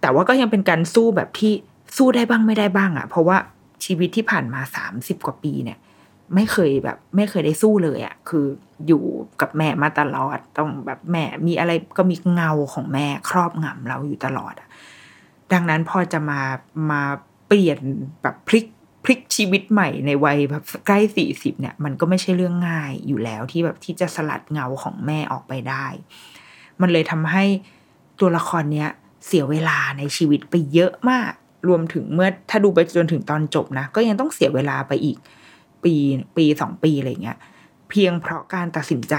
[0.00, 1.52] แต่ว่าก็ยังเป็นการสู้แบบที่
[1.96, 3.36] สู้ได้บ้างไม่ได้บ้างอะ่ะ เพราะว่า
[3.84, 5.78] ชีวิตที่ผ่านมาสามสิบกว่าปีเนี่ย
[6.34, 8.46] ไม่เคยแบบ ไม่เคยได้สู้เลยอะ่ะ คือ
[8.86, 9.02] อยู่
[9.40, 14.68] กับแม่มาตลอด ต้องแบบแม่มีอะไรก็มีเงาของแม่ครอบงำเราอยู่ตลอดอะ
[15.52, 16.40] ดังนั้นพอจะมา
[16.90, 17.02] มา
[17.48, 17.78] เปลี่ยน
[18.22, 18.66] แบบพลิก
[19.04, 25.86] พลิกชีวิตใหม่ในวัยแบบใกล้สี่สิบเนี่ย มันก็ไม่ใช่เรื่องง่ายอยู่แล้วที่แบบที่จะสลัดเงาของแม่ออกไปได้
[26.80, 27.44] มันเลยทำให้
[28.20, 28.90] ตัวละครเนี้ย
[29.26, 31.32] เสียเวลาในชีวิตไปเยอะมาก
[31.68, 35.18] รวมถึงเมื่อถ้าดูไปจนถึงตอนจบนะ ก็ยังต้องเสียเวลาไปอีก
[35.84, 35.94] ปี
[36.36, 37.38] ปีสองปีอะไรเงี้ย
[37.88, 39.14] เพียงเพราะการตัดสินใจ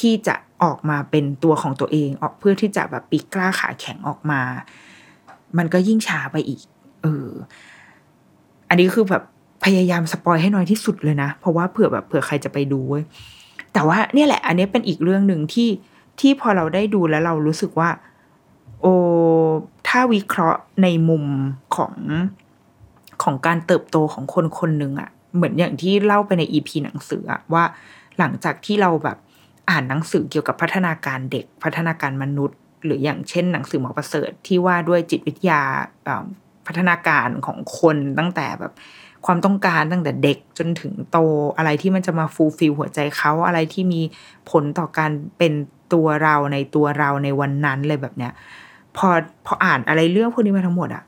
[0.00, 4.40] ที่จะออกมาเป็นตัวของตัวเองออกเพื่อที่จะแบบปีกล้าขาแข็งออกมา
[5.58, 6.60] มันก็ยิ่งช้าไปอีก
[7.02, 7.28] เออ
[8.68, 9.22] อันนี้คือแบบ
[9.64, 13.04] พยายามสปอยให้น้อยที่สุดเลยนะ เพราะว่าเผื่อแบบเผื่อใครจะไปดูเว้ย
[13.72, 15.68] แต่ว่าเนี่ยแหละ อันนี้เป็นอีกเรื่องหนึ่งที่
[16.20, 17.90] ที่พอเราได้ดูแล้วเรารู้สึกว่า
[18.80, 18.94] โอ้
[19.88, 21.24] ถ้าวิเคราะห์ในมุม
[21.76, 21.94] ของ
[23.22, 27.64] ของการเติบโตของคนคนหนึ่งอะ เหมือนอย่างที่เล่าไปใน EP หนังสือว่า
[28.18, 29.18] หลังจากที่เราแบบ
[29.70, 35.60] อ่านหนังสือเกี่ยวกับพัฒนาการเด็กพัฒนาการมนุษย์ หรืออย่างเช่น หนังสือหมอประเสริฐที่ว่าด้วยจิตวิทยา
[36.66, 38.72] พัฒนาการของคนตั้งแต่แบบ
[39.26, 41.18] ความต้องการตั้งแต่เด็กจนถึงโต
[41.56, 44.00] อะไรที่มันจะมา fulfill หัวใจเขาอะไรที่มี
[44.50, 45.52] ผลต่อการเป็น
[45.92, 48.32] ตัวเราในตัวเราในวันนั้นเลยแบบเนี้ย
[48.96, 49.08] พอ
[49.46, 51.04] พออ่านอะไรเรื่องพวกนี้มาทั้งหมดอะ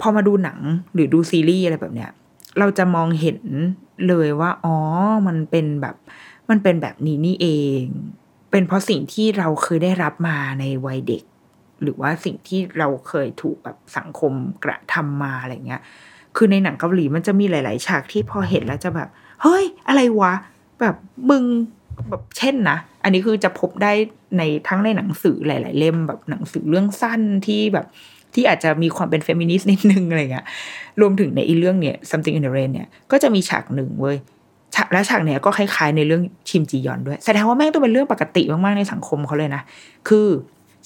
[0.00, 0.58] พอมาดูหนัง
[0.94, 2.10] หรือดูซีรีส์อะไรแบบเนี้ย
[2.58, 3.40] เราจะมองเห็น
[4.08, 4.76] เลยว่า อ๋อ
[5.26, 5.96] มันเป็นแบบ
[6.50, 7.48] มันเป็นแบบนี้นี่เอ
[7.80, 7.82] ง
[8.50, 11.24] เป็นเพราะสิ่งที่เราเคยได้รับมาในวัยเด็ก
[11.82, 14.32] หรือว่าสิ่งที่เราเคยถูกแบบสังคม
[14.64, 15.82] กระทำมาอะไรเงี้ย
[16.36, 19.08] คือในหนังเกาหลีมันจะมีหลาย ๆ ฉากที่พอเห็นแล้วจะแบบ
[19.42, 20.32] เฮ้ย อะไรวะ
[20.80, 20.96] แบบ
[21.30, 21.44] มึง
[22.10, 23.92] แบบเช่นนะ อันนี้คือจะพบได้
[24.38, 27.86] ในทั้งในหนังสือหลาย ๆ เล่มแบบหนังสือเรื่องสั้นที่แบบ
[28.34, 30.46] ที่อาจจะมีความเป็นเฟมินิสต์นิดนึงอะไรเงี้ย
[31.00, 34.16] รวมถึงในอีเรื่องเนี่ย something in the rain เนี่ยก็จะมีฉากหนึ่งเว้ย
[34.92, 39.62] และฉากเนี้ยก็คล้ายๆในเรื่องชิมจียอนด้วย แสดงว่าแม่งต้องเป็นเรื่องปกติมากๆในสังคมเขาเลยนะ
[40.08, 40.28] คือ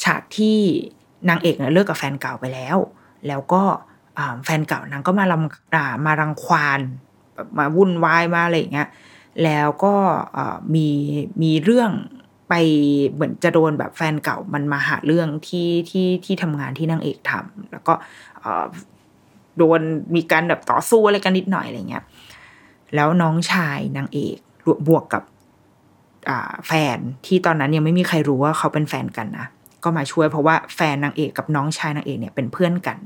[0.05, 0.59] ฉากที่
[1.29, 2.77] นางเอกเนี่ยเลิกกับแฟนเก่าไปแล้ว
[3.29, 3.63] แล้วก็
[4.45, 6.81] แฟนเก่านางก็มาลำมารังควาน
[7.59, 8.89] มาวุ่นวายมาอะไรเงี้ย
[9.45, 9.95] แล้วก็
[10.75, 10.89] มี
[11.43, 11.91] มีเรื่อง
[12.49, 12.55] ไป
[13.13, 17.95] เหมือนจะโดนแบบแฟนเก่ามันมาหาเรื่องที่ที่ที่ทำงานที่นางเอกทำแล้วก็
[19.59, 19.81] โดน
[20.15, 22.05] มีการแบบต่อสู้อะไรกันนิดหน่อยอะไรเงี้ย
[22.95, 24.37] แล้วน้องชายนางเอก
[24.89, 25.23] บวกกับ
[26.67, 29.47] แฟนที่ตอนนั้นยังไม่มีใครรู้ว่าเขาเป็นแฟนกันนะ
[29.85, 32.99] ก็มาช่วยเพราะว่าแฟนนางเอกกับน้องชายนางเอกเนี่ยเป็นเพื่อนกัน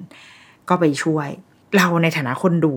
[0.68, 1.28] ก็ไปช่วย
[1.76, 2.74] เราในฐานะคนดู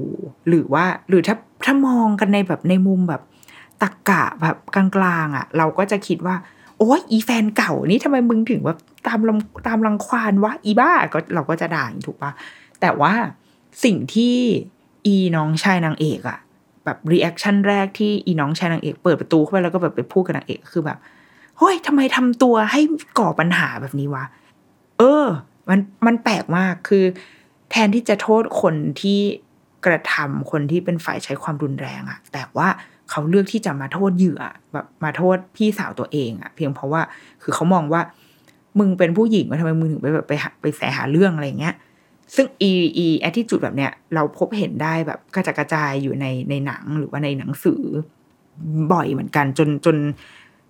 [0.48, 1.36] หรือว่าหรือถ้า
[1.66, 3.22] ถ้ามองกันในแบบในมุมแบบ
[3.82, 6.36] ตรรกะแบบกลางๆอะ เราก็จะคิดว่า
[6.78, 12.32] โอ้ยอีแฟนเก่านี่ทำไมมึงถึงแบบตามลำตามรังควานวะอีบ้าก็เราก็จะด่าถูกปะ
[12.82, 13.14] แต่ว่า
[13.84, 14.36] สิ่งที่
[15.06, 16.40] อีน้องชายนางเอกอะ
[16.86, 20.98] แบบ reaction แรกที่อีน้องชายนางเอกเปิดประตูเข้าไปแล้วก็แบบไปพูดกับนางเอกคือแบบ
[21.58, 22.82] เฮ้ยทำไมทำตัวให้
[23.20, 24.26] ก่อปัญหาแบบนี้วะ
[25.00, 25.26] เออ
[25.70, 27.04] มันมันแปลกมากคือ
[27.72, 29.20] แทนที่จะโทษคนที่
[29.86, 32.68] กระทำคนที่เป็นฝ่ายใช้ความรุนแรงอะแต่ว่า
[33.16, 34.42] เขาเลือกที่จะมาโทษเหยื่อ
[34.74, 37.02] แบบมาโทษพี่สาวตัวเองอะเพียงเพราะว่า
[37.44, 38.02] คือเขามองว่า
[38.80, 41.76] มึงเป็นผู้หญิงทำไมมึงถึงไปแบบไปไปแสหาเรื่องอะไรเงี้ย
[42.36, 47.82] ซึ่งอีอีแอทิจูดแบบเนี้ยเราพบเห็นได้แบบกระจายกระจายอยู่ในในหนังหรือว่าในหนังสือ
[48.92, 49.98] บ่อยเหมือนกันจนจน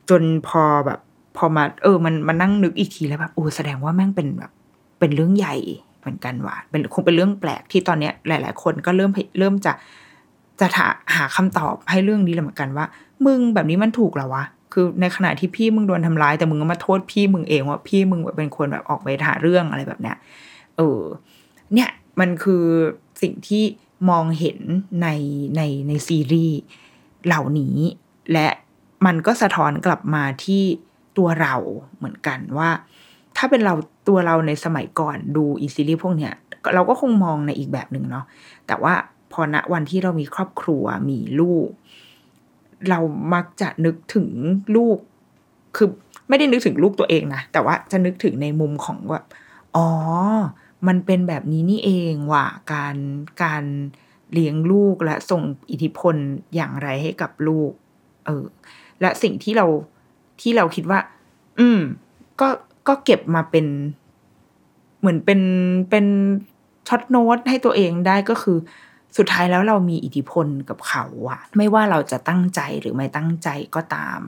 [0.10, 1.00] จนพอแบบ
[1.38, 4.52] พอมา เออ มันมันนั่งนึกอีกทีแล้วแบบโอ้แสดงว่าแม่งเป็นแบบ
[5.00, 5.56] เป็นเรื่องใหญ่
[6.00, 9.74] เหมือนกันว่ะเป็นคงเป็นเรื่องแปลกที่ตอนเนี้ยหลาย ๆ คนก็เริ่มเริ่มจะ
[10.60, 12.86] จะหาหาคำตอบให้เรื่องนี้เหมือนกันว่า
[13.26, 14.44] มึงแบบนี้มันถูกหรอวะ
[14.74, 20.18] คือในขณะที่พี่มึงโดนทำร้ายแต่มึงก็มาโทษพี่มึงเองว่าพี่มึงเป็นคนแบบออกไปหาเรื่องอะไรแบบเนี้ย
[20.78, 21.02] เออ
[21.74, 21.90] เนี่ย
[22.20, 22.66] มันคือ
[23.22, 23.64] สิ่งที่
[24.10, 24.60] มองเห็น
[25.02, 25.08] ใน
[25.58, 26.58] ในในซีรีส์
[27.26, 27.78] เหล่านี้
[28.34, 28.48] และ
[29.06, 30.64] มันก็สะท้อนกลับมาที่
[31.18, 31.56] ตัวเรา
[31.98, 32.70] เหมือนกันว่า
[33.38, 33.74] ถ้าเป็นเรา
[34.08, 36.34] ตัวเราในสมัยก่อนดูอีซีรีส์พวกเนี้ย
[36.76, 38.26] เราก็คงมองในอีกแบบหนึ่งเนาะ
[38.68, 38.94] แต่ว่า
[39.34, 41.68] พอณวันที่เรามีครอบครัวมีลูก
[42.90, 43.00] เรา
[43.34, 44.30] มักจะนึกถึง
[44.76, 44.98] ลูก
[45.76, 45.90] คือ
[46.30, 49.26] ไม่ได้นึกถึงลูกตัวเองนะ แต่ว่าจะนึกถึงในมุมของแบบ
[49.76, 49.88] อ๋อ
[50.88, 52.96] มันเป็นแบบนี้นี่เองว่าการ
[53.44, 53.64] การ
[54.34, 56.16] เลี้ยงลูกและส่งอิทธิพล
[56.56, 57.72] อย่างไรให้กับลูก
[58.26, 58.46] เออ
[59.02, 59.66] และสิ่งที่เรา
[60.42, 61.00] ที่เราคิดว่า
[61.60, 61.80] อืม
[62.42, 62.48] ก็
[62.88, 63.66] ก็เก็บมาเป็น
[65.00, 65.42] เหมือนเป็น
[65.90, 66.06] เป็น
[66.88, 68.58] ช็อตโน้ตให้ตัวเองได้ก็คือ
[69.18, 74.22] สุดท้ายแล้วเรามีอิทธิพลกับเขาอะไม่ว่าเราจะตั้งใจหรือไม่ตั้งใจก็ตาม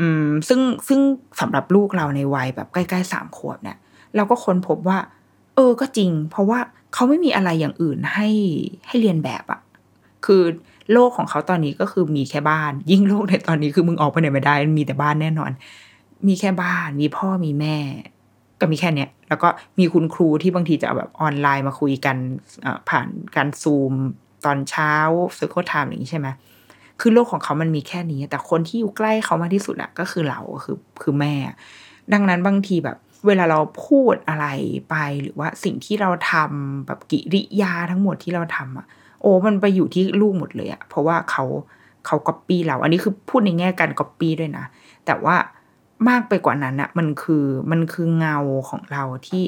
[0.00, 1.00] อืมซึ่งซึ่ง
[1.40, 3.78] สำหรับลูกเราในวัยแบบใกล้ๆสามขวบเนี่ย
[4.16, 4.98] เราก็ค้นพบว่า
[5.54, 6.58] เออก็จริง เพราะว่า
[6.94, 8.28] เขาไม่มีอะไรอย่างอื่นให้
[8.86, 9.60] ให้เรียนแบบอะ
[10.26, 10.42] คือ
[10.92, 15.50] โลกของเขาตอนนี้ก็คือมีแค่บ้าน ยิ่งโลกในตอนนี้คือมึงออกไปไหนไม่ได้ มีแต่บ้านแน่นอน
[16.26, 17.76] มีแค่บ้าน มีพ่อมีแม่
[18.60, 19.48] ก็มีแค่เนี้ยแล้วก็
[19.78, 22.16] มีคุณครูที่บางทีจะเอาแบบออนไลน์มาคุยกัน
[22.88, 23.92] ผ่านการซูม
[24.44, 24.92] ตอนเช้า
[25.34, 26.28] circle time อย่างนี้ใช่ไหม
[27.00, 31.34] คือโลกของเขามันมีแค่นี้ แต่คนที่อยู่ใกล้เขามากที่สุดอะก็คือเราคือคือแม่
[32.12, 32.96] ดังนั้นบางทีแบบ
[33.26, 34.46] เวลาเราพูดอะไร
[34.90, 38.86] ไปหรือว่าสิ่งที่เราทำแบบกิริยาทั้งหมดที่เราทำอะ
[39.20, 41.44] โอ้มันไปอยู่ที่ลูกหมดเลยอะเพราะว่าเขา
[42.06, 44.64] เขาก๊อปปี้เรา อันนี้คือพูดในแง่การก๊อปปี้ด้วยนะ
[45.06, 45.36] แต่ว่า
[46.08, 48.36] มากไปกว่านั้นอะมันคือมันคือเงา
[48.68, 49.42] ของเราที่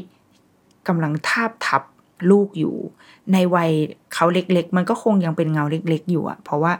[0.88, 1.82] กำลังทาบทับ
[2.30, 2.76] ลูกอยู่
[3.32, 3.70] ในวัย
[4.14, 6.72] เขาเล็กๆ มันก็คงยังเป็นเงาเล็ก ๆ อยู่อะเพราะว่า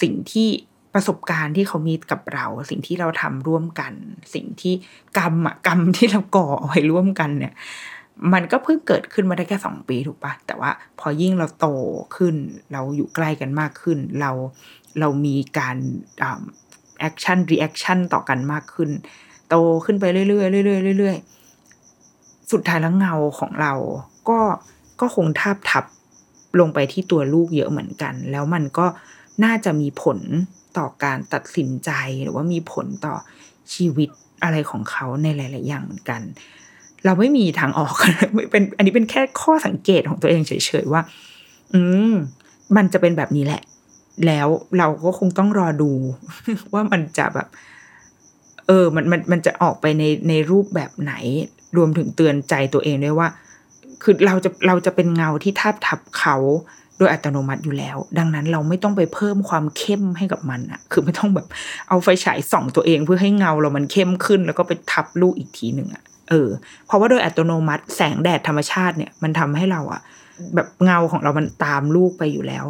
[0.00, 0.48] สิ่งที่
[0.94, 3.92] ประสบการณ์ที่เขามีกับเรา สิ่งที่เราทำร่วมกัน
[4.34, 4.74] สิ่งที่
[5.18, 7.54] กรรมอะกรรมที่เราก่อเอาไว้ร่วมกันเนี่ย
[8.32, 11.66] มันก็เพิ่งเกิดขึ้นมาได้แค่สองปีถูกปะแต่ว่าพอยิ่งเราโต
[12.16, 12.34] ขึ้น
[12.72, 14.30] เราอยู่ใกล้กันมากขึ้น เรา
[15.00, 15.76] เรามีการ
[17.00, 18.90] action reaction ต่อกันมากขึ้น
[19.48, 20.40] โตขึ้นไปเรื่อยๆเรื่
[20.92, 23.72] อยๆเรื่อยๆสุดท้ายแล้วเงาของเรา
[24.28, 24.38] ก็
[25.00, 25.84] ก็คงทาบทับ
[26.60, 28.86] ลงไปที่ตัวลูกเยอะเหมือนกัน แล้วมันก็
[29.44, 30.18] น่าจะมีผล
[30.78, 31.90] ต่อการตัดสินใจ
[32.22, 33.14] หรือว่ามีผลต่อ
[33.74, 34.08] ชีวิต
[34.42, 36.20] อะไรของเขาในหลาย ๆ อย่างเหมือนกัน
[37.04, 37.94] เราไม่มีทางออก
[38.50, 41.02] เป็นอันนี้เป็นแค่ข้อสังเกตของตัวเองเฉย ๆ ว่า
[41.72, 41.80] อื
[42.10, 42.12] ม
[42.76, 43.62] มันจะเป็นแบบนี้แหละ
[44.26, 44.48] แล้ว
[44.78, 45.90] เราก็คงต้องรอดู
[46.72, 47.48] ว่ามันจะแบบ
[48.66, 51.12] เออ มันมันมันจะออกไปในในรูปแบบไหน
[51.76, 53.28] รวมถึงเตือนใจตัวเองด้วยว่า
[54.02, 56.36] คือเราจะเราจะเป็นเงาที่ทาบทับเขา
[56.98, 61.46] โดยอัตโนมัติอยู่แล้ว ดังนั้นเราไม่ต้องไปเพิ่มความเข้มให้กับมันอะคือไม่ต้องแบบ
[61.88, 66.48] เอาไฟฉายส่องตัวเองเพื่อให้เงาเรามันเข้มขึ้น แล้วก็ไปทับลูกอีกทีหนึ่งอะเออ
[66.86, 70.00] เพราะว่าโดยอัตโนมัติแสงแดดธรรมชาติเนี่ยมันทำให้เราอะ
[70.54, 72.64] แบบเงาของเรามันตามลูกไปอยู่แล้ว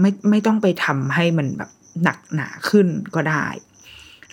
[0.00, 1.70] ไม่ไม่ต้องไปทำให้มันแบบ
[2.02, 3.46] หนักหนาขึ้นก็ได้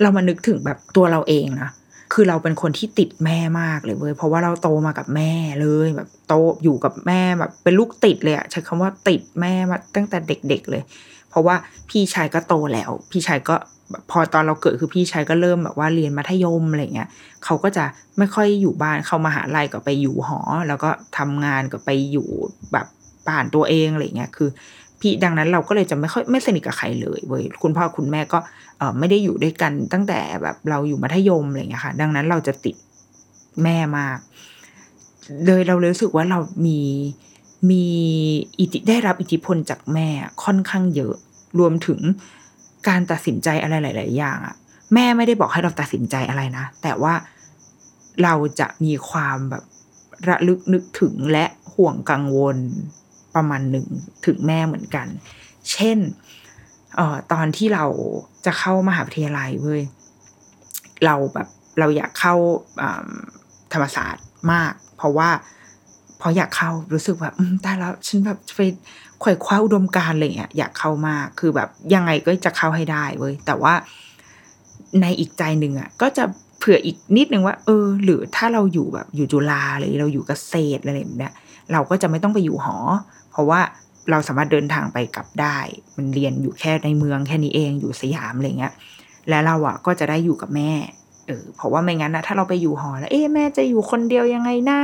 [0.02, 1.70] เรามานึกถึงแบบตัวเราเองนะ
[2.14, 5.32] คือเราเป็นคนที่ติดแม่มากเลยเว้ยเพราะว่าเราโตมากับแม่
[5.62, 6.34] เลยแบบโต
[6.64, 10.84] อยู่กับแม่แบบเป็นลูกติดเลยอะใช้คำว่าติดแม่มาตั้งแต่เด็ก ๆเลย
[11.30, 11.56] เพราะว่า
[11.90, 13.56] พี่ชายก็โตแล้ว พี่ชายก็
[14.12, 17.10] พอตอนเราเกิดคือพี่ชายก็เริ่มแบบว่าเรียนมัธยมอะไรเงี้ย
[17.46, 17.86] เขาก็จะ
[18.18, 22.28] ไม่ค่อยอยู่บ้านเข้ามาหาลัยก็ไปอยู่หอ แล้วก็ทำงานก็ไปอยู่
[22.74, 22.88] แบบ
[23.28, 24.50] บ้านตัวเองอะไรเงี้ยคือ
[25.02, 28.40] พี่ดังนั้นเราก็เลยจะไม่ค่อยไม่สนิทกับใครเลยเว้ยคุณพ่อคุณแม่ก็
[28.78, 32.76] เออไม่ได้อยู่ด้วยกันตั้งแต่แบบเราอยู่มัธยมอะไรเงี้ยค่ะ ดังนั้นเราจะติด
[33.64, 34.18] แม่มาก
[35.46, 36.80] เลยเรารู้สึกว่าเรามี
[37.72, 37.86] มี
[38.60, 40.08] อิทธิได้รับอิทธิพลจากแม่
[40.44, 41.16] ค่อนข้างเยอะ
[41.60, 42.00] รวมถึง
[42.88, 44.56] การตัดสินใจอะไรหลาย ๆ อย่างอะ
[44.94, 47.14] แม่ไม่ได้บอกให้เราตัดสินใจอะไรนะ แต่ว่า
[48.24, 49.64] เราจะมีความแบบ
[50.28, 52.58] ระลึกนึกถึงและห่วงกังวล
[53.36, 53.88] ประมาณหนึ่ง
[54.26, 55.08] ถึงแม่เหมือนกัน
[55.72, 55.98] เช่น
[57.00, 57.86] ออตอนที่เรา
[58.46, 59.82] จะเข้ามหาวิทยาลัยเว้ย
[61.06, 61.48] เราแบบ
[61.80, 62.36] เราอยากเข้า
[63.74, 65.30] ธรรมศาสตร์มาก เพราะว่า
[66.22, 68.62] พออยากเข้ารู้สึกแบบตายแล้วฉันแบบไป
[69.22, 73.74] ขวยคว้าอุดมการอะไรเงี้ยอยากเข้ามากคือแบบยังไงก็จะเข้าให้ได้เว้ยแต่ว่า
[75.02, 76.24] ในอีกใจหนึ่งอะก็จะ
[76.58, 81.34] เผื่ออีกนิดนึงว่า เออ หรือถ้าเราอยู่แบบอยู่จุฬาหรือเราอยู่เกษตรอะไรแบบเนี้ย
[81.72, 82.78] เราก็จะไม่ต้องไปอยู่หอ
[83.32, 83.62] เพราะว่า
[84.12, 85.58] เราสามารถเดินทางไปกลับได้
[85.98, 88.74] มันเรียนอยู่แค่ในเมืองแค่นี้เองอยู่สยามอะไรเงี้ย
[89.30, 90.72] และเราอะก็จะได้อยู่กับแม่
[91.28, 94.80] เออ เพราะว่าไม่งั้นนะถ้าเราไปอยู่หอแล้ว เอ๊ะแม่จะอยู่คนเดียวยังไงนะ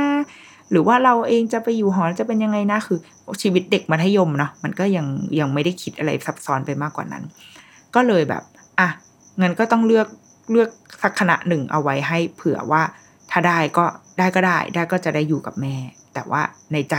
[0.70, 2.98] หรือว่าเราเองจะไปอยู่หอจะเป็นยังไงนะคือ
[3.42, 5.06] ชีวิตเด็กมัธยมเนาะมันก็ยัง
[5.40, 7.22] ยังไม่ได้คิดอะไรซับซ้อนไปมากกว่านั้น
[7.94, 8.42] ก็เลยแบบ
[8.80, 8.88] อะ
[9.38, 10.08] เงั้นก็ต้องเลือก
[10.50, 10.68] เลือก
[11.02, 12.82] สักคณะหนึ่งเอาไว้ให้เผื่อว่า
[13.30, 13.84] ถ้าได้ก็
[14.18, 15.76] ได้ก็ได้ ได้ก็จะได้อยู่กับแม่
[16.18, 16.42] แต่ว่า
[16.72, 16.94] ในใจ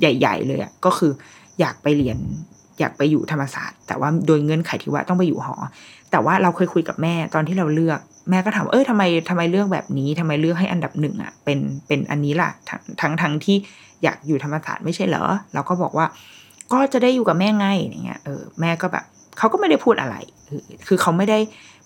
[0.00, 1.12] ใหญ่ ๆ เลยอะก็คือ
[1.60, 2.18] อยากไปเรียน
[2.80, 5.56] อยากไปอยู่ธรรมศาสตร์ แต่ว่าโดยเงื่อนไขที่ว่าต้องไปอยู่หอ
[6.10, 7.98] แต่ว่าเราเคยคุยกับแม่ตอนที่เราเลือก
[8.30, 13.56] แม่ก็ถามเออทำไมทำไมเลือกแบบนี้ทำไมเลือกให้อันดับหนึ่งอะเป็นเป็นอันนี้ล่ะทั้งทั้งทั้งที่
[14.02, 16.06] อยากอยู่ธรรมศาสตร์ไม่ใช่เหรอเราก็บอกว่า
[16.72, 19.04] ก็จะได้อยู่กับแม่ไงอย่างเงี้ยเออแม่ก็แบบ
[19.38, 20.16] เขาก็ไม่ได้พูดอะไร
[20.86, 21.38] คือเขาไม่ได้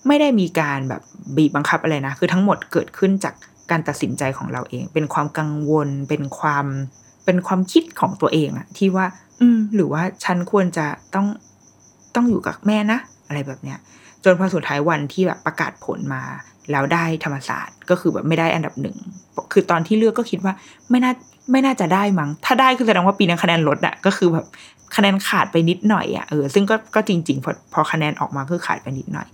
[0.07, 1.01] ไม่ได้มีการแบบ
[1.37, 3.33] บีบบังคับอะไรนะ คือทั้งหมดเกิดขึ้นจาก
[3.71, 6.65] การตัดสินใจของเราเอง เป็นความกังวล เป็นความ
[7.25, 9.05] เป็นความคิดของตัวเองอะที่ว่า
[9.41, 10.85] อืม หรือว่าฉันควรจะ
[11.15, 11.27] ต้อง
[12.15, 13.79] ต้องอยู่กับแม่นะอะไรแบบเนี้ย
[14.23, 16.23] จนพอสุดท้ายวันที่แบบประกาศผลมา
[16.71, 18.97] แล้วได้ธรรมศาสตร์ก็คือแบบไม่ได้อันดับหนึ่ง
[19.53, 20.53] คือตอนที่เลือกก็คิดว่า
[20.89, 21.13] ไม่น่า
[21.51, 24.45] ไม่น่าจะได้มั้ง ถ้าได้คือแสดงว่าปีนั้นคะแนนลดอะก็คือแบบ
[24.95, 29.27] คะแนนขาดไปนิดหน่อยอะเออซึ่งก็ก็จริง ๆ พอพอคะแนนออกมาคือขาดไปนิดหน่อย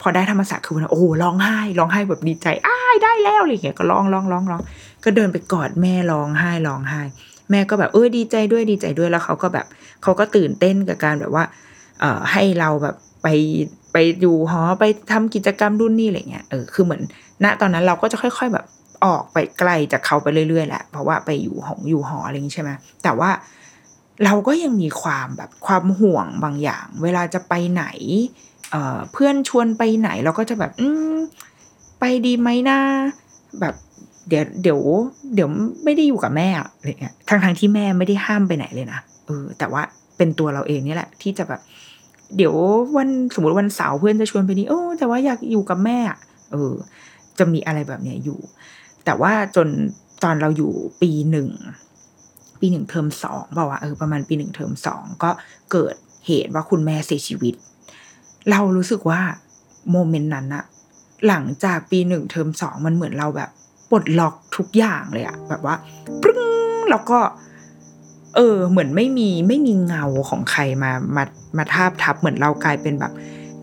[0.00, 4.62] พอได้ธรรมศาสตร์คือมันโอ้ร้องไห้ร้องไห้แบบดีใจอ้ายได้แล้วอะไรเงี้ยก็ร้องร้องร้องร้อง
[5.04, 7.02] ก็เดินไปกอดแม่ร้องไห้ร้องไห้
[7.50, 9.66] แม่ก็แบบเออดีใจด้วยดีใจด้วยแล้วเขาก็แบบ
[10.02, 11.44] เขาก็ตื่นเต้นกับการแบบว่า
[12.00, 13.28] เอ่อให้เราแบบไป
[13.92, 17.02] ไปอยู่หอไปทำกิจกรรมรุ่นนี่อะไรเงี้ยเออคือเหมือน
[17.44, 18.66] ณตอนนั้นเราก็จะค่อย ๆแบบ
[19.04, 22.70] ออกไปไกลจากเขาไปเรื่อยๆแหละเพราะว่าไปอยู่หองอยู่หออะไรอย่างนี้ใช่ไหม
[23.02, 23.30] แต่ว่า
[24.24, 27.84] เราก็ยังมีความแบบความห่วงบางอย่าง เวลาจะไปไหน
[29.12, 30.88] เพื่อนชวนไปไหนเราก็จะแบบ อื
[32.00, 32.78] ไปดีไหมนะ
[33.60, 33.74] แบบ
[34.28, 34.80] เดี๋ยวเดี๋ยว
[35.34, 35.48] เดี๋ยว
[35.84, 39.82] ไม่ได้อยู่กับแม่อะไรเงี้ยทั้งทั้งที่แม่ไม่ได้ห้ามไปไหนเลยนะเออ แต่ว่า
[40.16, 41.60] เป็นตัวเราเองนี่แหละ ที่จะแบบ
[42.36, 42.54] เดี๋ยว
[42.96, 45.98] วันสมมติวันเสาร์เพื่อนจะชวนไปนี่โอ้แต่ว่าอยากอยู่กับแม่
[46.52, 46.74] เออ
[47.38, 48.38] จะมีอะไรแบบเนี้ยอยู่
[49.04, 49.68] แต่ว่าจน
[50.22, 51.48] ตอนเราอยู่ปีหนึ่ง
[52.60, 55.30] ปีหนึ่งเทอมสองบอกว่าเออประมาณปีหนึ่งเทอมสองก็
[55.72, 55.94] เกิด
[56.26, 57.54] เหตุว่าคุณแม่เสียชีวิต
[58.50, 59.20] เรารู้สึกว่า
[59.90, 60.64] โมเมนต์นั้นอะ
[61.26, 63.50] หลังจากปีหนึ่งเทอมสองมันเหมือนเราแบบ
[63.90, 65.74] ปลดล็อกทุกอย่างเลยอะแบบว่า
[66.22, 66.40] ปึ้ง
[66.90, 67.18] แล้วก็
[68.36, 71.24] เออ เหมือนไม่มีไม่มีเงาของใครมามา
[71.56, 73.12] มาทาบทับเหมือนเรากลายเป็นแบบ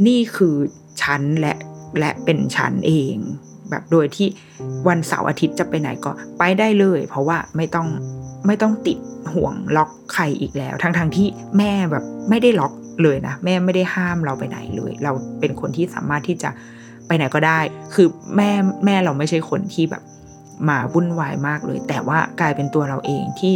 [0.07, 0.55] นี่คือ
[1.01, 1.55] ฉันและ
[1.99, 3.15] และเป็นฉันเอง
[3.69, 4.27] แบบโดยที่
[4.87, 7.87] วันเสาร์อาทิตย์จะไปไหนก็ไปได้เลย เพราะว่าไม่ต้อง
[8.45, 8.97] ไม่ต้องติด
[9.33, 12.73] ห่วงล็อกใครอีกแล้ว ทั้งทางที่แม่แบบไม่ได้ล็อก
[13.03, 16.49] เลยนะแม่ไม่ได้ห้ามเราไปไหนเลย เราเป็นคนที่สามารถที่จะ
[17.07, 17.59] ไปไหนก็ได้
[17.93, 18.51] คือแม่
[18.85, 20.03] แม่เราไม่ใช่คนที่แบบ
[20.69, 23.55] มาวุ่นวายมากเลย แต่ว่ากลายเป็นตัวเราเองที่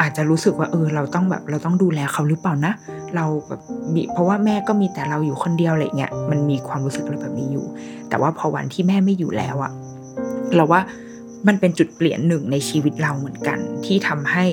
[0.00, 2.72] อาจจะรู้สึกว่าเออเราต้องแบบเราต้องดูแลเขาหรือเปล่านะ
[3.16, 3.60] เราแบบ
[3.94, 7.66] มีเพราะว่าแม่ก็มีแต่เราอยู่คนเดียวอะไรเงี้ยมันมีความรู้สึกอะไรแบบนี้อยู่
[8.08, 9.72] แต่ว่าพอวันที่แม่ไม่อยู่แล้วอะ
[10.56, 10.80] เราว่า
[11.46, 14.44] มันเป็นจุดเปลี่ยนหนึ่งในชีวิตเราเหมือนกัน ที่ทำให้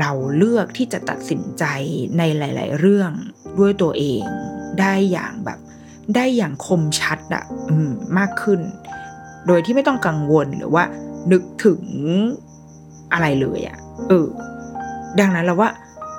[0.00, 1.64] เราเลือกที่จะตัดสินใจ
[2.18, 3.10] ในหลาย ๆ เรื่อง
[3.58, 4.22] ด้วยตัวเอง
[4.80, 5.58] ได้อย่างแบบ
[6.14, 7.44] ได้อย่างคมชัดอะ
[8.18, 8.60] มากขึ้น
[9.46, 10.84] โดยที่ไม่ต้องกังวลหรือว่า
[11.32, 11.82] นึกถึง
[13.12, 13.78] อะไรเลยอะ
[14.08, 14.26] เออ
[15.20, 15.70] ดังนั้นเราว่า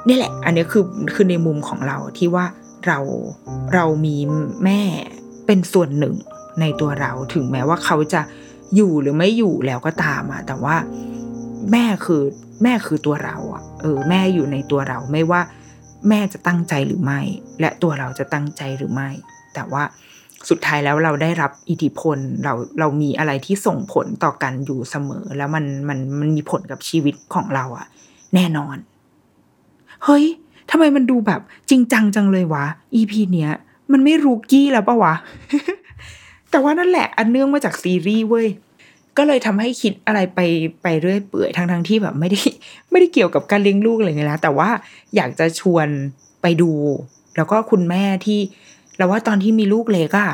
[0.07, 2.45] นี่แหละ อันนี้คือคือในมุมของเราที่ว่า
[2.87, 2.99] เรา
[3.73, 4.15] เรามี
[4.63, 4.81] แม่
[5.45, 6.15] เป็นส่วนหนึ่ง
[6.61, 8.21] ในตัวเราถึงแม้ว่าเขาจะ
[8.75, 10.75] อยู่หรือไม่อยู่แล้วก็ตามอะแต่ว่า
[11.71, 12.21] แม่คือ
[12.63, 15.41] แม่คือตัวเราอะเออ แม่อยู่ในตัวเราไม่ว่า
[16.09, 17.19] แม่จะตั้งใจหรือไม่
[17.59, 19.09] และตัวเราจะตั้งใจหรือไม่
[19.53, 19.83] แต่ว่า
[20.49, 27.87] สุดท้ายแล้วเราได้รับอิทธิพลเราเรามีอะไรที่ส่งผลต่อกันอยู่เสมอ แล้วมันมันมันมีผลกับชีวิตของเราอะ
[28.35, 28.77] แน่นอน
[30.03, 30.25] เฮ้ย
[30.71, 32.65] ทำไมมันดูแบบจริงจังจังเลยวะ
[32.99, 33.51] EP เนี้ย
[33.91, 35.13] มันไม่รูกี้แล้วปะวะ
[36.51, 38.47] แต่ว่านั่นแหละอันเนื่องมาจากซีรีส์เว้ย
[39.21, 40.39] ก็เลยทำให้คิดอะไรไป
[40.83, 42.41] ไปเรื่อยเปื่อยทั้งทั้งที่แบบไม่ได้
[42.89, 44.69] ไม่ได้เกี่ยวกับการเลี้ยงลูกอะไรเงี้ยนะแต่ว่า
[45.15, 45.87] อยากจะชวน
[46.41, 46.71] ไปดู
[47.37, 48.39] แล้วก็คุณแม่ที่
[48.97, 50.33] เราว่าตอนที่มีลูกเล็กอะ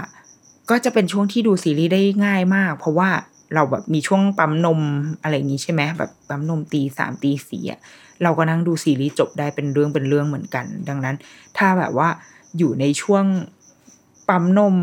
[0.69, 3.09] ก็จะเป็นช่วงที่ดูซีรีส์ได้ง่ายมาก เพราะว่า
[3.53, 4.81] เราแบบมีช่วงปั๊มนม
[5.21, 7.79] อะไรอย่างนี้ใช่ไหมแบบปั๊มนมตีสามตีสี่อะ
[8.23, 11.15] เราก็นั่งดูซีรีส์จบได้เป็นเรื่องเป็นเรื่องเหมือนกัน ดังนั้น
[11.57, 12.09] ถ้าแบบว่า
[12.57, 13.25] อยู่ในช่วง
[14.29, 14.75] ปั๊มนม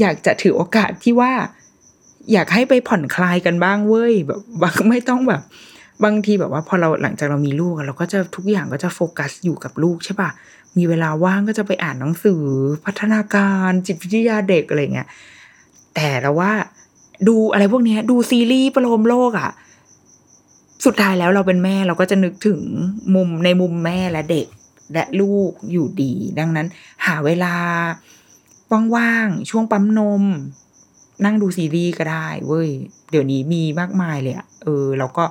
[0.00, 1.32] อยากจะถือโอกาสที่ว่า
[2.32, 5.42] อยากให้ไปผ่อนคลายกันบ้างเว้ยแบบบางไม่ต้องแบบ
[6.04, 10.30] บางทีแบบว่าพอเราหลังจากเรามีลูกเราก็จะทุกอย่างก็จะโฟกัสอยู่กับลูกใช่ปะ
[10.76, 12.42] มีเวลาว่างก็จะไปอ่านหนังสือ
[12.84, 15.08] พัฒนาการจิตวิทยาเด็กอะไรเงี้ย
[15.94, 16.52] แต่เราว่า
[17.28, 19.50] ดูอะไรพวกนี้ดูซีรีส์ประโลมโลกอะ
[20.84, 22.60] สุดท้ายแล้วเราเป็นแม่เราก็จะนึกถึง
[23.14, 24.46] มุมในมุมแม่และเด็ก
[24.92, 26.66] และลูกอยู่ดี ดังนั้น
[27.06, 27.54] หาเวลา
[28.94, 30.24] ว่างๆช่วงปั๊มนม
[31.24, 32.68] นั่งดูซีรีส์ก็ได้เว้ย
[33.10, 35.24] เดี๋ยวนี้มีมากมายเลยอะเออแล้วก็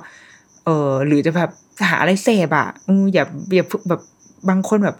[0.64, 1.50] เออหรือจะแบบ
[1.88, 2.68] หาอะไรเสพอะ
[3.14, 3.24] อย่า
[3.54, 4.00] อย่าแบบ
[4.48, 4.96] บางคนแบบ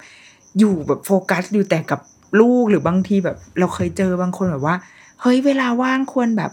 [0.58, 2.00] อยู่แบบโฟกัสอยู่แต่กับ
[2.40, 4.76] ลูกหรือบางทีแบบ เราเคยเจอบางคนแบบว่า
[5.20, 6.52] เฮ้ยเวลาว่างควรแบบ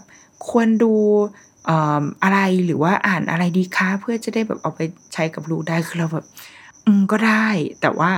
[0.50, 0.94] ควรดู
[1.66, 4.80] เอ่ออะไรหรือว่าอ่านอะไรดีคะเพื่อจะได้แบบเอาไป
[5.12, 6.26] ใช้กับลูกได้คือเราแบบ
[6.84, 7.46] อืมก็ได้
[7.80, 8.10] แต่ว่า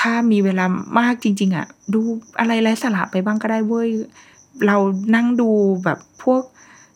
[0.00, 0.64] ถ้ามีเวลา
[0.98, 2.00] มากจริง ๆอะ ดู
[2.38, 3.88] อะไรไร้สาระไปบ้างก็ได้เว้ย
[4.66, 4.76] เรา
[5.14, 5.50] นั่งดู
[5.84, 6.42] แบบพวก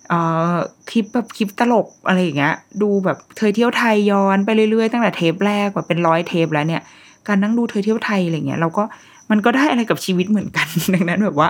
[0.08, 0.20] เอ่
[0.52, 0.54] อ
[0.90, 6.82] คลิปแบบคลิปตลกอะไรอย่างเงี้ย ดูแบบเธอเที่ยวไทยย้อนไปเรื่อยๆตั้งแต่เทปแรกแบบเป็นร้อยเทปแล้วเนี่ย
[7.28, 8.82] การนั่งดูเธอเที่ยวไทยอะไรเงี้ยเราก็
[9.30, 11.48] มันก็ได้อะไรกับชีวิตเหมือนกัน ดังนั้นแบบว่า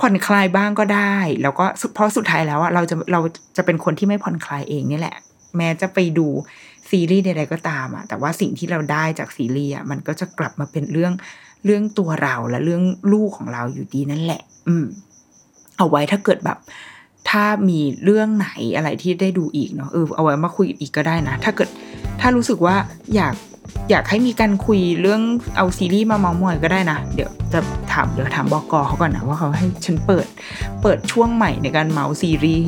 [0.00, 3.20] ผ่อนคลายบ้างก็ได้ แล้วก็สุดเพราะสุดท้ายแล้วอะเราจะเรา
[3.56, 5.16] จะเป็นคนที่ไม่ผ่อนคลายเองนี่แหละ
[5.56, 6.26] แม้จะไปดู
[6.90, 11.12] ซีรีส์ใดๆก็ตามอะแต่ว่าสิ่งที่เราได้จากซีรีส์อะมันก็จะกลับมาเป็นเรื่อง
[11.64, 12.82] เรื่องตัวเราและเรื่อง
[13.12, 14.86] ลูกของเราอยู่ดีนั่นแหละ อืม
[15.78, 16.58] เอาไว้ถ้าเกิดแบบ
[17.30, 21.68] ถ้ามีเรื่องไหนอะไรที่ได้ดูอีกเนาะเออเอาไว้มาคุยอีกก็ได้นะ ถ้าเกิด
[22.20, 22.76] ถ้ารู้สึกว่า
[23.14, 23.34] อยาก
[23.90, 25.22] อยากให้มีการคุยเรื่อง
[25.56, 27.60] เอาซีรีส์มาเมามอยก็ได้นะ เดี๋ยวจะ
[27.92, 30.26] ถามเดี๋ยวถามบอกอเขาก่อนนะว่าเขาให้ฉันเปิด
[30.82, 32.66] เปิดช่วงใหม่ในการเมาซีรีส์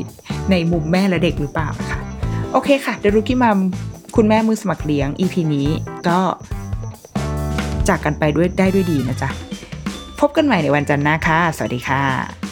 [0.51, 1.99] ในมุมแม่และเด็กหรือเปล่านะคะ
[2.51, 3.57] โอเคค่ะเดรุกี้มัม
[4.15, 5.67] คุณแม่มือสมัครเลี้ยง EP นี้
[6.07, 6.19] ก็
[7.89, 9.29] จากกันไปด้วยได้ด้วยดีนะจ๊ะ
[10.19, 12.48] พบกันใหม่ในวันจันทร์หน้าค่ะสวัสดีค่ะ